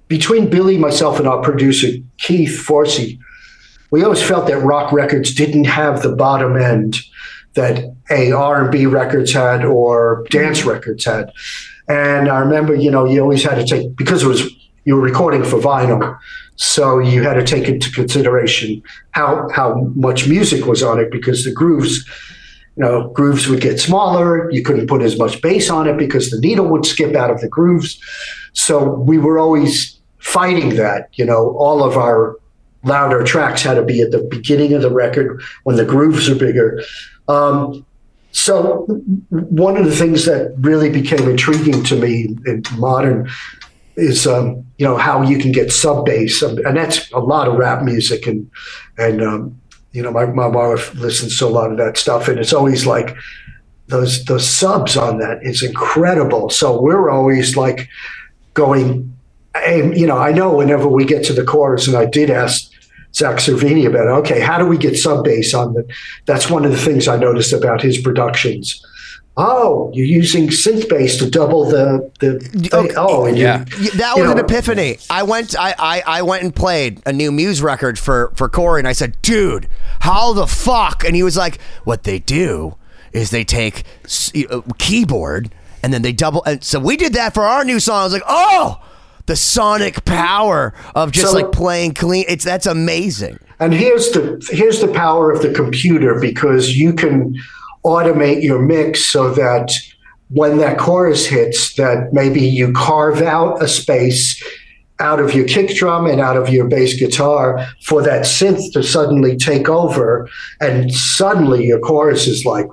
[0.08, 1.88] between Billy, myself, and our producer
[2.18, 3.18] Keith Forsey,
[3.90, 6.98] we always felt that rock records didn't have the bottom end
[7.54, 11.32] that a R&B records had or dance records had.
[11.88, 14.50] And I remember, you know, you always had to take because it was
[14.84, 16.18] you were recording for vinyl,
[16.58, 18.82] so you had to take into consideration
[19.12, 22.04] how how much music was on it because the grooves,
[22.76, 24.50] you know, grooves would get smaller.
[24.50, 27.40] You couldn't put as much bass on it because the needle would skip out of
[27.40, 28.00] the grooves.
[28.54, 31.10] So we were always fighting that.
[31.14, 32.36] You know, all of our
[32.82, 36.34] louder tracks had to be at the beginning of the record when the grooves are
[36.34, 36.82] bigger.
[37.28, 37.86] Um,
[38.32, 38.84] so
[39.30, 43.28] one of the things that really became intriguing to me in modern
[43.98, 47.56] is um, you know how you can get sub bass, and that's a lot of
[47.56, 48.50] rap music, and
[48.96, 49.60] and um,
[49.92, 52.86] you know my my wife listens to a lot of that stuff, and it's always
[52.86, 53.16] like
[53.88, 56.48] those those subs on that is incredible.
[56.48, 57.88] So we're always like
[58.54, 59.16] going,
[59.66, 62.70] you know I know whenever we get to the chorus, and I did ask
[63.12, 64.06] Zakk Cervini about.
[64.20, 65.92] Okay, how do we get sub bass on the?
[66.26, 68.84] That's one of the things I noticed about his productions.
[69.40, 72.70] Oh, you're using synth bass to double the the.
[72.74, 72.94] Okay.
[72.96, 74.32] Oh, yeah, you, that was know.
[74.32, 74.98] an epiphany.
[75.08, 78.80] I went, I, I, I went and played a new Muse record for for Corey,
[78.80, 79.68] and I said, "Dude,
[80.00, 82.74] how the fuck?" And he was like, "What they do
[83.12, 83.84] is they take
[84.50, 88.00] uh, keyboard." And then they double, and so we did that for our new song.
[88.00, 88.82] I was like, "Oh,
[89.26, 92.24] the sonic power of just so, like playing clean.
[92.26, 93.38] It's that's amazing.
[93.60, 97.38] And here's the here's the power of the computer because you can
[97.84, 99.72] automate your mix so that
[100.30, 104.42] when that chorus hits, that maybe you carve out a space
[105.00, 108.82] out of your kick drum and out of your bass guitar for that synth to
[108.82, 110.28] suddenly take over,
[110.60, 112.66] and suddenly your chorus is like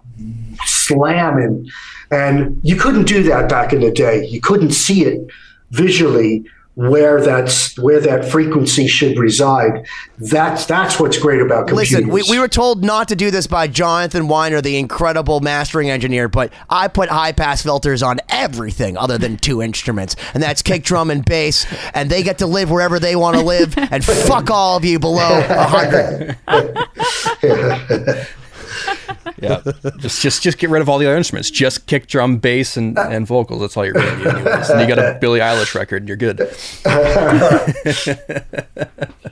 [0.66, 1.68] slamming.
[2.12, 4.26] And you couldn't do that back in the day.
[4.26, 5.28] You couldn't see it
[5.72, 6.44] visually
[6.76, 9.88] where that's where that frequency should reside.
[10.18, 11.94] That's that's what's great about computers.
[11.94, 15.90] Listen, we, we were told not to do this by Jonathan Weiner, the incredible mastering
[15.90, 20.62] engineer, but I put high pass filters on everything other than two instruments, and that's
[20.62, 24.04] kick drum and bass, and they get to live wherever they want to live, and
[24.06, 26.38] fuck all of you below hundred.
[29.42, 29.62] yeah,
[30.00, 31.50] just just just get rid of all the other instruments.
[31.50, 33.62] Just kick, drum, bass, and, and vocals.
[33.62, 34.28] That's all you're going to need.
[34.28, 34.70] Anyways.
[34.70, 36.04] And you got a Billie Eilish record.
[36.04, 36.42] and You're good.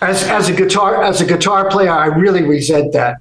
[0.00, 3.16] as, as a guitar as a guitar player, I really resent that.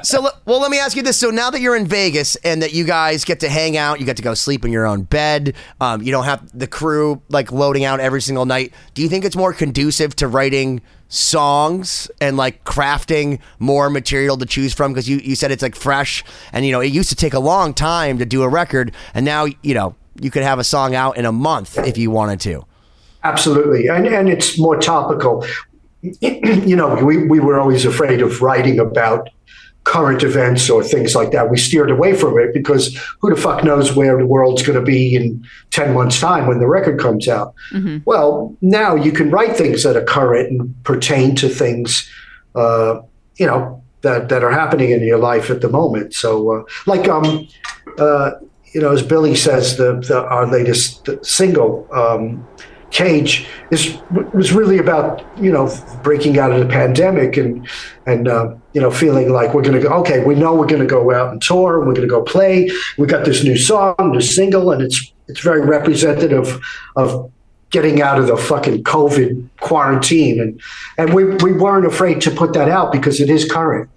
[0.04, 2.72] so, well, let me ask you this: So now that you're in Vegas and that
[2.72, 5.54] you guys get to hang out, you get to go sleep in your own bed.
[5.80, 8.72] Um, you don't have the crew like loading out every single night.
[8.94, 10.80] Do you think it's more conducive to writing?
[11.12, 15.76] Songs and like crafting more material to choose from because you, you said it's like
[15.76, 18.92] fresh and you know it used to take a long time to do a record
[19.12, 22.10] and now you know you could have a song out in a month if you
[22.10, 22.64] wanted to
[23.24, 25.46] Absolutely, and and it's more topical.
[26.20, 29.28] you know, we we were always afraid of writing about
[29.84, 31.50] current events or things like that.
[31.50, 34.84] We steered away from it because who the fuck knows where the world's going to
[34.84, 37.54] be in 10 months' time when the record comes out.
[37.72, 37.98] Mm-hmm.
[38.04, 42.08] Well, now you can write things that are current and pertain to things,
[42.54, 43.00] uh,
[43.36, 46.14] you know, that, that are happening in your life at the moment.
[46.14, 47.48] So, uh, like, um,
[47.98, 48.32] uh,
[48.72, 52.46] you know, as Billy says, the, the our latest single, um,
[52.92, 53.98] Cage is
[54.34, 57.66] was really about you know breaking out of the pandemic and
[58.06, 60.82] and uh, you know feeling like we're going to go okay we know we're going
[60.82, 63.56] to go out and tour and we're going to go play we got this new
[63.56, 66.60] song this single and it's it's very representative
[66.96, 67.32] of
[67.70, 70.60] getting out of the fucking COVID quarantine and
[70.98, 73.88] and we we weren't afraid to put that out because it is current.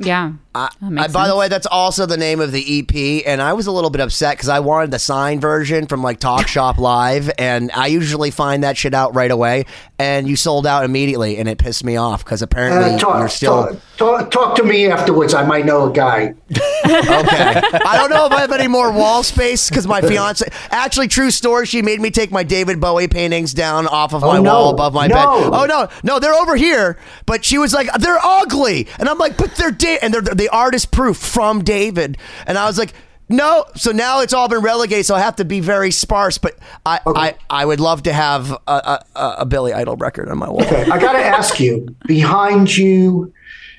[0.00, 0.32] Yeah.
[0.54, 3.66] I, I, by the way, that's also the name of the EP, and I was
[3.68, 7.30] a little bit upset because I wanted the signed version from like Talk Shop Live,
[7.38, 9.66] and I usually find that shit out right away,
[10.00, 13.28] and you sold out immediately, and it pissed me off because apparently uh, talk, you're
[13.28, 15.34] still talk, talk, talk, to me afterwards.
[15.34, 16.34] I might know a guy.
[16.50, 21.08] okay, I don't know if I have any more wall space because my fiance, actually,
[21.08, 24.42] true story, she made me take my David Bowie paintings down off of my oh,
[24.42, 24.54] no.
[24.54, 25.14] wall above my no.
[25.14, 25.50] bed.
[25.52, 26.96] Oh no, no, they're over here,
[27.26, 30.48] but she was like, they're ugly, and I'm like, but they're da- and they're the
[30.48, 32.16] artist proof from David.
[32.46, 32.94] And I was like,
[33.30, 33.64] no.
[33.76, 35.06] So now it's all been relegated.
[35.06, 36.38] So I have to be very sparse.
[36.38, 37.20] But I, okay.
[37.20, 39.04] I, I would love to have a, a,
[39.38, 40.62] a, Billy Idol record on my wall.
[40.62, 40.90] Okay.
[40.90, 43.32] I got to ask you behind you,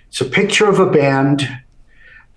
[0.10, 1.48] it's a picture of a band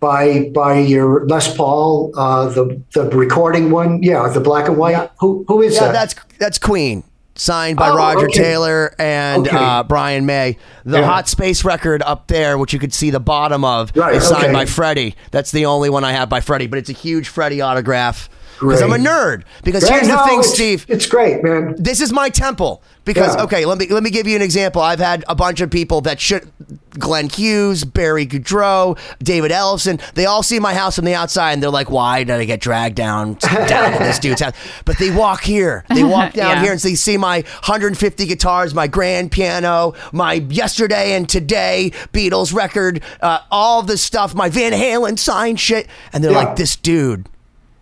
[0.00, 4.02] by by your Les Paul, uh, the the recording one.
[4.02, 5.10] Yeah, the black and white.
[5.20, 5.92] Who who is yeah, that?
[5.92, 7.04] That's that's Queen
[7.36, 8.38] signed by oh, Roger okay.
[8.38, 9.56] Taylor and okay.
[9.56, 10.58] uh, Brian May.
[10.84, 11.04] The yeah.
[11.04, 14.44] Hot Space record up there, which you could see the bottom of, right, is signed
[14.44, 14.52] okay.
[14.52, 15.14] by Freddie.
[15.30, 18.28] That's the only one I have by Freddie, but it's a huge Freddie autograph
[18.60, 19.44] because I'm a nerd.
[19.62, 20.86] Because here's no, the thing, it's, Steve.
[20.88, 21.74] It's great, man.
[21.78, 22.82] This is my temple.
[23.04, 23.42] Because yeah.
[23.42, 24.80] okay, let me let me give you an example.
[24.80, 26.50] I've had a bunch of people that should
[26.98, 30.00] Glenn Hughes, Barry Goudreau, David Ellefson.
[30.14, 32.60] They all see my house from the outside and they're like, "Why did I get
[32.60, 33.34] dragged down
[33.66, 34.54] down to this dude's house?"
[34.86, 35.84] But they walk here.
[35.90, 36.62] They walk down yeah.
[36.62, 42.54] here and they see my 150 guitars, my grand piano, my yesterday and today Beatles
[42.54, 46.38] record, uh, all the stuff, my Van Halen signed shit, and they're yeah.
[46.38, 47.28] like, "This dude."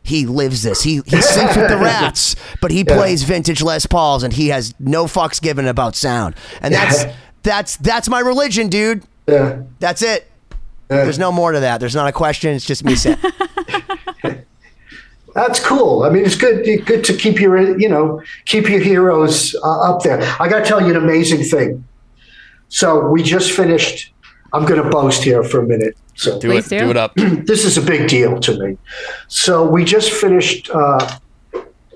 [0.03, 0.82] He lives this.
[0.82, 2.96] He he sings with the rats, but he yeah.
[2.96, 6.34] plays vintage Les Pauls, and he has no fucks given about sound.
[6.61, 7.14] And that's yeah.
[7.42, 9.05] that's that's my religion, dude.
[9.26, 10.30] Yeah, that's it.
[10.90, 11.05] Yeah.
[11.05, 11.78] There's no more to that.
[11.78, 12.55] There's not a question.
[12.55, 13.18] It's just me saying.
[15.34, 16.03] That's cool.
[16.03, 16.64] I mean, it's good.
[16.84, 20.20] Good to keep your, you know, keep your heroes uh, up there.
[20.38, 21.84] I got to tell you an amazing thing.
[22.68, 24.11] So we just finished.
[24.53, 25.96] I'm going to boast here for a minute.
[26.14, 26.78] So do Please it.
[26.78, 26.84] Do.
[26.84, 26.90] do.
[26.90, 27.14] it up.
[27.16, 28.78] this is a big deal to me.
[29.28, 31.18] So we just finished uh,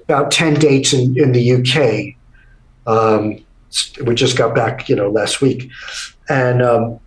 [0.04, 2.16] about ten dates in, in the UK.
[2.86, 3.44] Um,
[4.04, 5.70] we just got back, you know, last week,
[6.28, 7.00] and um,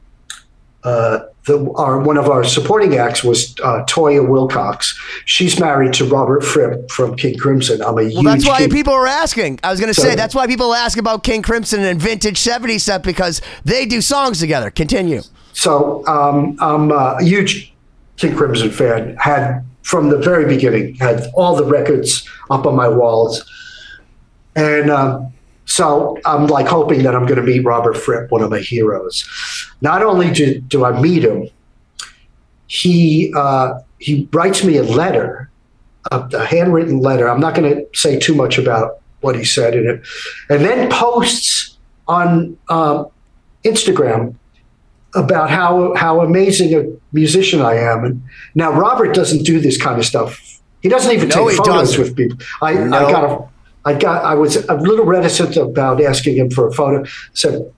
[0.84, 4.96] uh, the, our one of our supporting acts was uh, Toyah Willcox.
[5.26, 7.82] She's married to Robert Fripp from King Crimson.
[7.82, 8.24] I'm a well, huge.
[8.24, 9.60] That's why King- people are asking.
[9.64, 12.82] I was going to say that's why people ask about King Crimson and vintage '70s
[12.82, 14.70] stuff because they do songs together.
[14.70, 15.22] Continue.
[15.60, 17.74] So um, I'm a huge
[18.16, 19.18] King Crimson fan.
[19.18, 23.44] Had from the very beginning had all the records up on my walls,
[24.56, 25.34] and um,
[25.66, 29.28] so I'm like hoping that I'm going to meet Robert Fripp, one of my heroes.
[29.82, 31.50] Not only do, do I meet him,
[32.68, 35.52] he uh, he writes me a letter,
[36.10, 37.30] a, a handwritten letter.
[37.30, 40.08] I'm not going to say too much about what he said in it,
[40.50, 43.04] and then posts on uh,
[43.66, 44.39] Instagram
[45.16, 48.04] about how how amazing a musician I am.
[48.04, 48.24] And
[48.56, 50.60] now Robert doesn't do this kind of stuff.
[50.82, 52.02] He doesn't even no, take photos doesn't.
[52.02, 52.38] with people.
[52.62, 52.98] I, no.
[52.98, 53.50] I got a,
[53.86, 57.06] I got I was a little reticent about asking him for a photo.
[57.34, 57.72] Said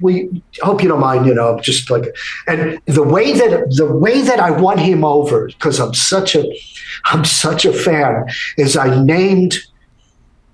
[0.00, 2.04] we hope you don't mind, you know, just like
[2.46, 6.44] and the way that the way that I won him over because I'm such a
[7.06, 8.26] I'm such a fan
[8.58, 9.58] is I named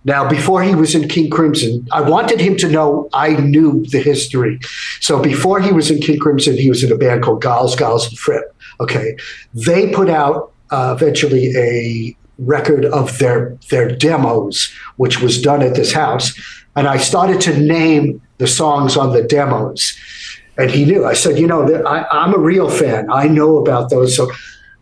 [0.04, 4.00] now, before he was in King Crimson, I wanted him to know I knew the
[4.00, 4.58] history.
[5.00, 8.08] So before he was in King Crimson, he was in a band called Giles, Giles
[8.08, 8.54] and Fripp.
[8.80, 9.16] Okay.
[9.54, 15.76] They put out uh, eventually a record of their their demos, which was done at
[15.76, 16.34] this house.
[16.74, 19.96] And I started to name the songs on the demos.
[20.58, 21.06] And he knew.
[21.06, 23.10] I said, you know, I, I'm a real fan.
[23.10, 24.16] I know about those.
[24.16, 24.30] So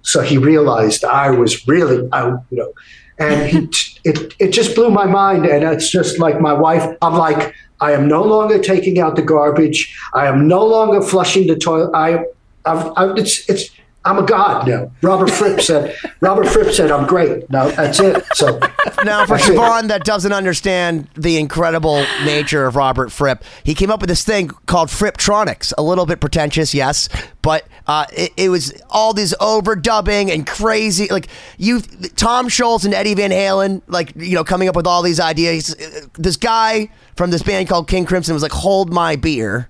[0.02, 2.72] so he realized I was really, I, you know,
[3.20, 3.68] and he,
[4.04, 5.46] it it just blew my mind.
[5.46, 6.96] And it's just like my wife.
[7.02, 9.96] I'm like, I am no longer taking out the garbage.
[10.14, 11.90] I am no longer flushing the toilet.
[11.94, 12.24] I,
[12.64, 13.70] I've, I've, it's it's
[14.02, 14.90] I'm a god now.
[15.02, 15.94] Robert Fripp said.
[16.20, 17.48] Robert Fripp said I'm great.
[17.50, 18.24] No, that's it.
[18.34, 18.58] So
[19.04, 24.00] now for Siobhan that doesn't understand the incredible nature of Robert Fripp, he came up
[24.00, 25.74] with this thing called Frippertronics.
[25.76, 27.10] A little bit pretentious, yes,
[27.42, 31.08] but uh, it, it, was all this overdubbing and crazy.
[31.08, 31.28] Like
[31.58, 35.20] you, Tom Scholz and Eddie Van Halen, like you know, coming up with all these
[35.20, 35.76] ideas.
[36.14, 39.68] This guy from this band called King Crimson was like, "Hold my beer."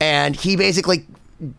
[0.00, 1.06] and he basically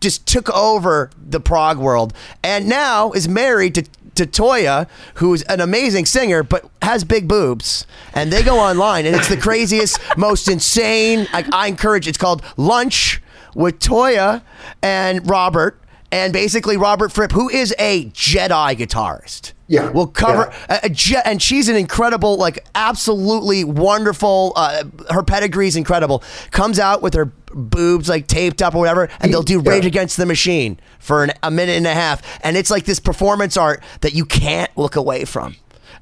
[0.00, 2.12] just took over the prog world
[2.42, 3.84] and now is married to
[4.16, 9.16] to Toyah, who's an amazing singer but has big boobs, and they go online and
[9.16, 11.26] it's the craziest, most insane.
[11.32, 12.06] I, I encourage.
[12.06, 13.22] It's called Lunch
[13.54, 14.42] with Toyah
[14.82, 15.80] and Robert,
[16.12, 19.52] and basically Robert Fripp, who is a Jedi guitarist.
[19.70, 21.22] Yeah, will cover yeah.
[21.24, 24.52] and she's an incredible, like absolutely wonderful.
[24.56, 26.24] Uh, her pedigree is incredible.
[26.50, 30.16] Comes out with her boobs like taped up or whatever, and they'll do Rage Against
[30.16, 33.80] the Machine for an, a minute and a half, and it's like this performance art
[34.00, 35.54] that you can't look away from.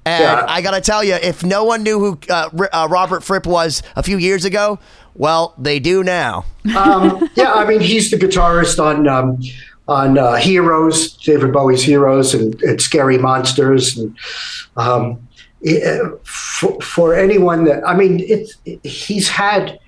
[0.06, 0.46] And yeah.
[0.48, 4.02] I gotta tell you, if no one knew who uh, uh, Robert Fripp was a
[4.02, 4.78] few years ago,
[5.14, 6.46] well, they do now.
[6.74, 9.38] um, yeah, I mean, he's the guitarist on um,
[9.88, 14.16] on uh, Heroes, David Bowie's Heroes, and, and Scary Monsters, and
[14.76, 15.26] um,
[15.62, 19.78] it, for, for, anyone that I mean, it, it, he's had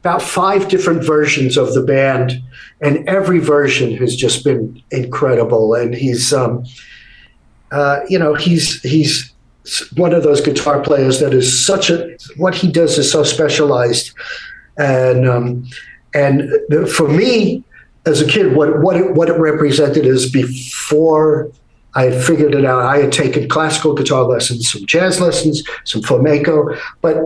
[0.00, 2.40] about five different versions of the band,
[2.82, 5.74] and every version has just been incredible.
[5.74, 6.64] And he's, um,
[7.72, 9.32] uh, you know, he's he's
[9.96, 14.12] one of those guitar players that is such a what he does is so specialized,
[14.76, 15.66] and um,
[16.14, 16.50] and
[16.90, 17.64] for me
[18.06, 21.50] as a kid, what what it, what it represented is before
[21.94, 22.82] I had figured it out.
[22.82, 27.16] I had taken classical guitar lessons, some jazz lessons, some flamenco, but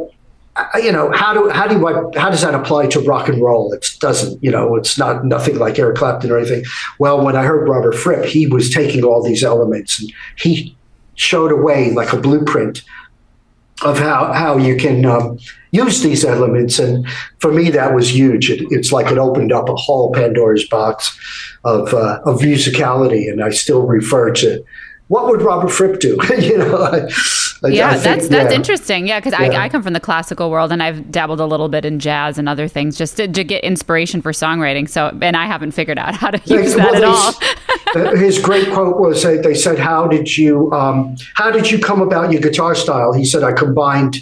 [0.56, 3.40] uh, you know how do how do you how does that apply to rock and
[3.42, 3.72] roll?
[3.72, 4.42] It doesn't.
[4.42, 6.64] You know, it's not nothing like Eric Clapton or anything.
[6.98, 10.76] Well, when I heard Robert Fripp, he was taking all these elements and he
[11.14, 12.82] showed a way like a blueprint
[13.82, 15.38] of how how you can um,
[15.70, 16.78] use these elements.
[16.78, 17.06] And
[17.38, 18.50] for me, that was huge.
[18.50, 21.18] It, it's like it opened up a whole Pandora's box
[21.64, 24.64] of uh, of musicality, and I still refer to
[25.08, 26.16] what would Robert Fripp do?
[26.38, 27.08] you know,
[27.62, 28.56] Yeah, think, that's that's yeah.
[28.56, 29.06] interesting.
[29.06, 29.58] Yeah, because yeah.
[29.58, 32.38] I, I come from the classical world and I've dabbled a little bit in jazz
[32.38, 34.88] and other things just to, to get inspiration for songwriting.
[34.88, 37.34] So, and I haven't figured out how to use well, that
[37.94, 38.16] at all.
[38.16, 42.00] his great quote was uh, they said, "How did you um, how did you come
[42.00, 44.16] about your guitar style?" He said, "I combined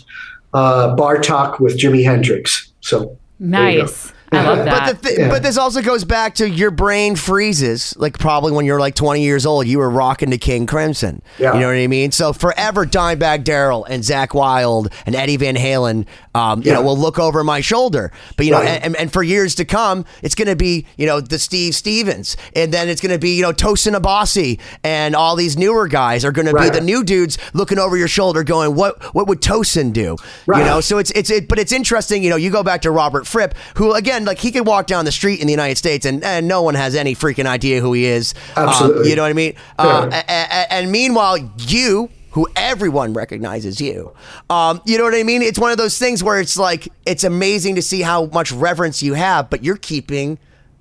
[0.53, 4.13] uh, Bartok with Jimi Hendrix." So nice.
[4.33, 4.87] I love that.
[4.87, 5.29] But, th- yeah.
[5.29, 7.97] but this also goes back to your brain freezes.
[7.97, 11.23] Like probably when you're like 20 years old, you were rocking to King Crimson.
[11.39, 11.55] Yeah.
[11.55, 12.13] You know what I mean?
[12.13, 16.75] So forever, Dimebag Darrell and Zakk Wylde and Eddie Van Halen, um, you yeah.
[16.75, 18.13] know, will look over my shoulder.
[18.37, 18.83] But you know, right.
[18.83, 22.37] and, and, for years to come, it's going to be you know the Steve Stevens,
[22.55, 26.25] and then it's going to be you know Tosin Abasi, and all these newer guys
[26.25, 26.67] are going right.
[26.67, 30.17] to be the new dudes looking over your shoulder, going, "What what would Tosin do?"
[30.47, 30.61] Right.
[30.61, 32.23] You know, so it's it's it, but it's interesting.
[32.23, 35.05] You know, you go back to Robert Fripp, who again, like he could walk down
[35.05, 37.93] the street in the United States, and, and no one has any freaking idea who
[37.93, 38.35] he is.
[38.57, 39.55] Um, Absolutely, um, you know what I mean.
[39.79, 44.13] Uh, and, and meanwhile, you who everyone recognizes you.
[44.51, 45.43] Um, you know what I mean?
[45.43, 49.03] It's one of those things where it's like it's amazing to see how much reverence
[49.03, 50.39] you have, but you're keeping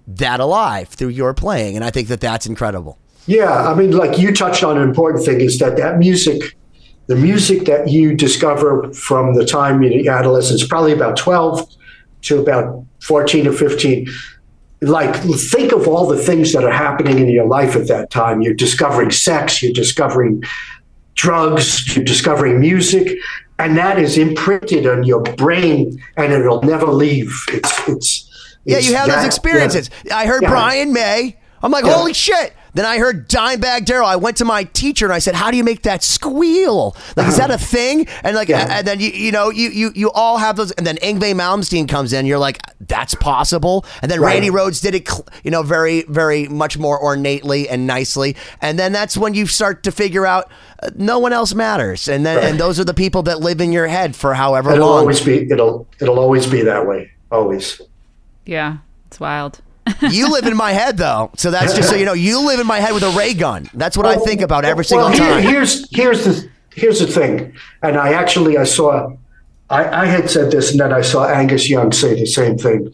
[0.07, 2.97] that alive through your playing, and I think that that's incredible.
[3.25, 6.55] Yeah, I mean, like you touched on an important thing is that that music,
[7.07, 11.67] the music that you discover from the time you're adolescence, probably about twelve
[12.23, 14.07] to about fourteen or fifteen.
[14.79, 18.41] Like, think of all the things that are happening in your life at that time.
[18.41, 20.43] You're discovering sex, you're discovering
[21.17, 23.17] drugs you're discovering music,
[23.59, 27.33] and that is imprinted on your brain, and it'll never leave.
[27.49, 28.77] It's it's, yeah.
[28.77, 29.89] You have that, those experiences.
[30.05, 30.17] Yeah.
[30.17, 30.49] I heard yeah.
[30.49, 31.37] Brian May.
[31.61, 32.53] I'm like, holy shit!
[32.77, 34.07] Then I heard Dimebag Darrell.
[34.07, 36.95] I went to my teacher and I said, "How do you make that squeal?
[37.15, 38.67] Like, is that a thing?" And like, yeah.
[38.69, 40.69] and then you you know you you you all have those.
[40.73, 42.27] And then Yngwie Malmsteen comes in.
[42.27, 44.33] You're like, "That's possible." And then right.
[44.33, 45.09] Randy Rhoads did it,
[45.43, 48.35] you know, very very much more ornately and nicely.
[48.61, 50.51] And then that's when you start to figure out
[50.83, 52.07] uh, no one else matters.
[52.07, 52.45] And then right.
[52.45, 54.99] and those are the people that live in your head for however it'll long.
[54.99, 57.09] always be it'll it'll always be that way.
[57.31, 57.81] Always.
[58.45, 59.61] Yeah, it's wild
[60.01, 62.13] you live in my head though, so that's just so you know.
[62.13, 63.69] You live in my head with a ray gun.
[63.73, 65.43] That's what well, I think about every single well, time.
[65.43, 69.09] Here's here's the here's the thing, and I actually I saw,
[69.69, 72.93] I, I had said this, and then I saw Angus Young say the same thing.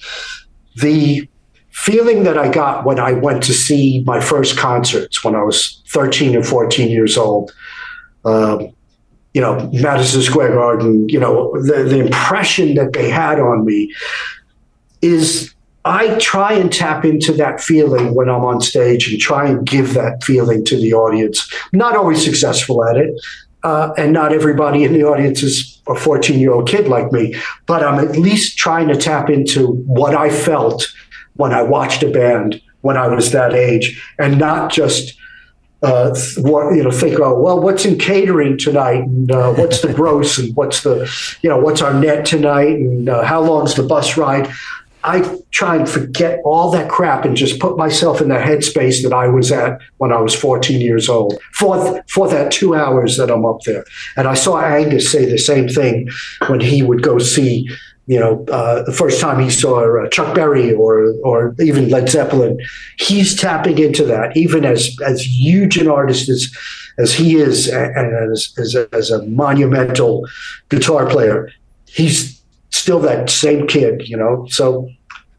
[0.77, 1.27] The
[1.73, 5.81] feeling that I got when I went to see my first concerts when I was
[5.89, 7.51] 13 and 14 years old.
[8.25, 8.73] Um,
[9.33, 13.91] you know, Madison Square Garden, you know, the, the impression that they had on me
[15.01, 15.52] is
[15.85, 19.93] I try and tap into that feeling when I'm on stage and try and give
[19.95, 21.51] that feeling to the audience.
[21.73, 23.19] Not always successful at it,
[23.63, 27.35] uh, and not everybody in the audience is a 14 year old kid like me,
[27.65, 30.87] but I'm at least trying to tap into what I felt
[31.35, 35.17] when I watched a band when I was that age, and not just
[35.83, 39.93] uh, what, you know, think, oh, well, what's in catering tonight, and uh, what's the
[39.93, 41.09] gross, and what's the,
[41.41, 44.51] you know, what's our net tonight, and uh, how long's the bus ride.
[45.03, 49.13] I try and forget all that crap and just put myself in the headspace that
[49.13, 53.29] I was at when I was 14 years old for, for that two hours that
[53.29, 53.83] I'm up there.
[54.15, 56.09] And I saw Angus say the same thing
[56.47, 57.69] when he would go see,
[58.07, 62.09] you know, uh, the first time he saw uh, Chuck Berry or or even Led
[62.09, 62.57] Zeppelin.
[62.97, 66.53] He's tapping into that, even as as huge an artist as
[66.97, 70.27] as he is, and as as as a monumental
[70.69, 71.49] guitar player.
[71.87, 72.42] He's
[72.73, 74.45] still that same kid, you know.
[74.49, 74.89] So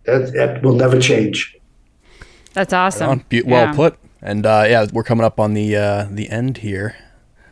[0.05, 1.57] that, that will never change.
[2.55, 3.25] That's awesome.
[3.31, 3.73] Right well yeah.
[3.75, 3.99] put.
[4.23, 6.97] And uh, yeah, we're coming up on the uh, the end here,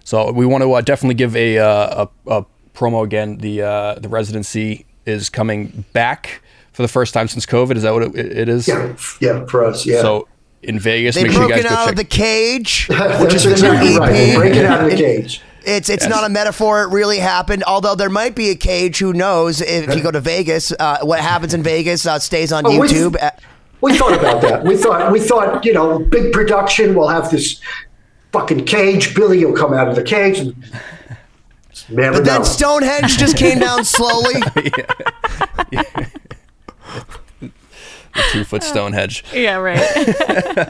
[0.04, 3.36] so we want to uh, definitely give a, uh, a, a promo again.
[3.36, 6.40] The uh, the residency is coming back
[6.72, 7.76] for the first time since COVID.
[7.76, 8.68] Is that what it, it is?
[8.68, 9.84] Yeah, yeah, for us.
[9.84, 10.00] Yeah.
[10.00, 10.28] So
[10.62, 12.88] in Vegas, they've make sure you guys go out go of the cage,
[13.20, 14.00] which is the new EP.
[14.00, 14.36] Right.
[14.36, 15.42] Breaking out of the cage.
[15.64, 16.10] It's it's yes.
[16.10, 16.82] not a metaphor.
[16.82, 17.64] It really happened.
[17.64, 18.98] Although there might be a cage.
[18.98, 19.60] Who knows?
[19.60, 23.16] If you go to Vegas, uh, what happens in Vegas uh, stays on oh, YouTube.
[23.80, 24.64] We, we thought about that.
[24.64, 26.94] We thought we thought you know big production.
[26.94, 27.60] We'll have this
[28.32, 29.14] fucking cage.
[29.14, 30.38] Billy will come out of the cage.
[30.38, 30.54] And,
[31.88, 32.20] but know.
[32.20, 34.34] then Stonehenge just came down slowly.
[34.76, 34.86] yeah.
[35.72, 35.82] Yeah.
[38.14, 39.24] the two foot Stonehenge.
[39.32, 40.68] Yeah, right.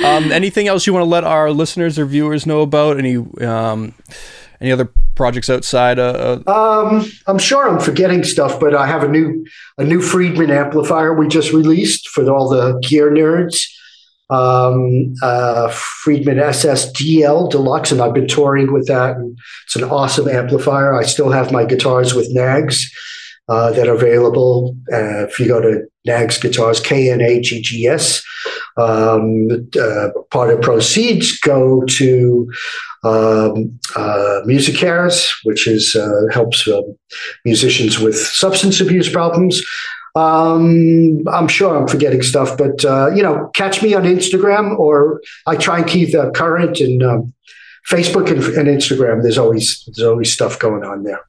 [0.04, 2.98] um, anything else you want to let our listeners or viewers know about?
[2.98, 3.94] Any um,
[4.60, 5.98] any other projects outside?
[5.98, 9.44] Uh, um, I'm sure I'm forgetting stuff, but I have a new
[9.78, 13.64] a new Friedman amplifier we just released for all the gear nerds.
[14.30, 19.16] Um, uh, Friedman SSDL Deluxe, and I've been touring with that.
[19.16, 20.94] And it's an awesome amplifier.
[20.94, 22.90] I still have my guitars with Knaggs
[23.48, 24.76] uh, that are available.
[24.92, 28.22] Uh, if you go to Knaggs Guitars, K N A G G S,
[28.76, 29.48] um,
[29.80, 32.50] uh, part of proceeds go to
[33.04, 36.68] um, uh, MusiCares, which is uh, helps
[37.44, 39.62] musicians with substance abuse problems.
[40.14, 42.82] Um, I'm sure I'm forgetting stuff, but
[43.14, 47.34] you know, catch me on Instagram, or I try and keep current and um,
[47.88, 49.22] Facebook and, and Instagram.
[49.22, 51.24] There's always there's always stuff going on there.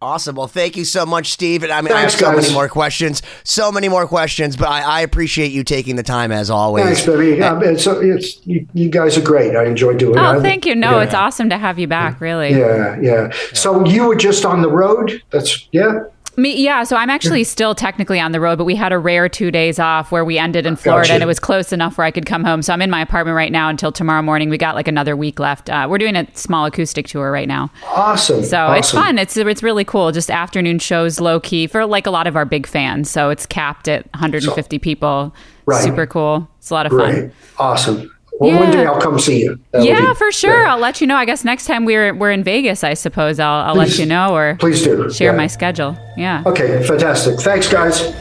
[0.00, 0.36] Awesome.
[0.36, 1.64] Well, thank you so much, Steve.
[1.64, 2.42] And I mean, Thanks, I have so guys.
[2.42, 6.30] many more questions, so many more questions, but I, I, appreciate you taking the time
[6.30, 6.84] as always.
[6.84, 7.42] Thanks, baby.
[7.42, 9.56] Um, it's, it's you, you, guys are great.
[9.56, 10.20] I enjoy doing it.
[10.20, 10.76] Oh, thank you.
[10.76, 11.02] No, yeah.
[11.02, 12.20] it's awesome to have you back.
[12.20, 12.50] Really.
[12.50, 13.32] Yeah, yeah.
[13.54, 15.20] So you were just on the road.
[15.30, 16.04] That's yeah.
[16.38, 16.84] Me, yeah.
[16.84, 19.78] So I'm actually still technically on the road, but we had a rare two days
[19.78, 21.14] off where we ended in Florida, gotcha.
[21.14, 22.62] and it was close enough where I could come home.
[22.62, 24.48] So I'm in my apartment right now until tomorrow morning.
[24.48, 25.68] We got like another week left.
[25.68, 27.70] Uh, we're doing a small acoustic tour right now.
[27.86, 28.44] Awesome.
[28.44, 28.78] So awesome.
[28.78, 29.18] it's fun.
[29.18, 30.12] It's it's really cool.
[30.12, 33.10] Just afternoon shows, low key for like a lot of our big fans.
[33.10, 35.34] So it's capped at 150 so, people.
[35.66, 35.82] Right.
[35.82, 36.48] Super cool.
[36.58, 37.14] It's a lot of Great.
[37.14, 37.32] fun.
[37.58, 38.17] Awesome.
[38.38, 38.60] Well, yeah.
[38.60, 39.58] one day I'll come see you.
[39.72, 40.62] That yeah, be, for sure.
[40.62, 40.72] Yeah.
[40.72, 41.16] I'll let you know.
[41.16, 44.06] I guess next time we're we're in Vegas, I suppose I'll I'll please, let you
[44.06, 45.36] know or please do share yeah.
[45.36, 45.98] my schedule.
[46.16, 46.44] Yeah.
[46.46, 47.40] Okay, fantastic.
[47.40, 48.14] Thanks, guys.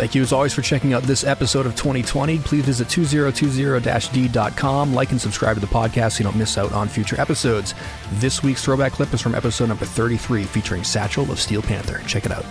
[0.00, 2.38] Thank you as always for checking out this episode of 2020.
[2.38, 6.88] Please visit 2020-d.com, like and subscribe to the podcast so you don't miss out on
[6.88, 7.74] future episodes.
[8.12, 12.00] This week's throwback clip is from episode number 33 featuring Satchel of Steel Panther.
[12.06, 12.46] Check it out.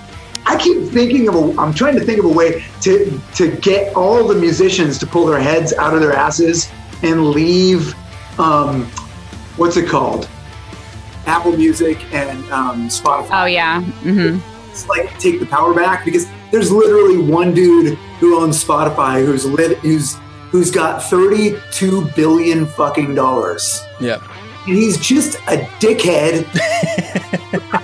[0.46, 3.96] I keep thinking of a, I'm trying to think of a way to to get
[3.96, 6.70] all the musicians to pull their heads out of their asses
[7.04, 7.94] and leave
[8.40, 8.86] um,
[9.58, 10.28] what's it called?
[11.26, 13.44] Apple Music and um, Spotify.
[13.44, 13.82] Oh yeah.
[14.02, 14.40] Mm-hmm.
[14.72, 19.46] It's like take the power back because there's literally one dude who owns Spotify who's
[19.46, 20.18] lit who's
[20.50, 23.84] who's got 32 billion fucking dollars.
[24.00, 24.18] Yeah.
[24.66, 26.48] And he's just a dickhead.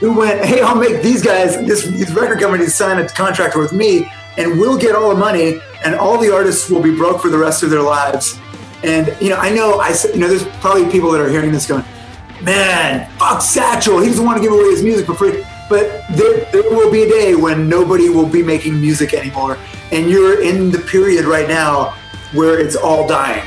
[0.00, 3.72] who went, hey, I'll make these guys, this, these record companies sign a contract with
[3.72, 7.28] me, and we'll get all the money, and all the artists will be broke for
[7.28, 8.38] the rest of their lives.
[8.82, 11.66] And you know, I know, I you know, there's probably people that are hearing this
[11.66, 11.84] going,
[12.42, 15.44] man, fuck Satchel, He doesn't want to give away his music for free.
[15.68, 19.58] But there, there will be a day when nobody will be making music anymore,
[19.92, 21.90] and you're in the period right now
[22.32, 23.46] where it's all dying.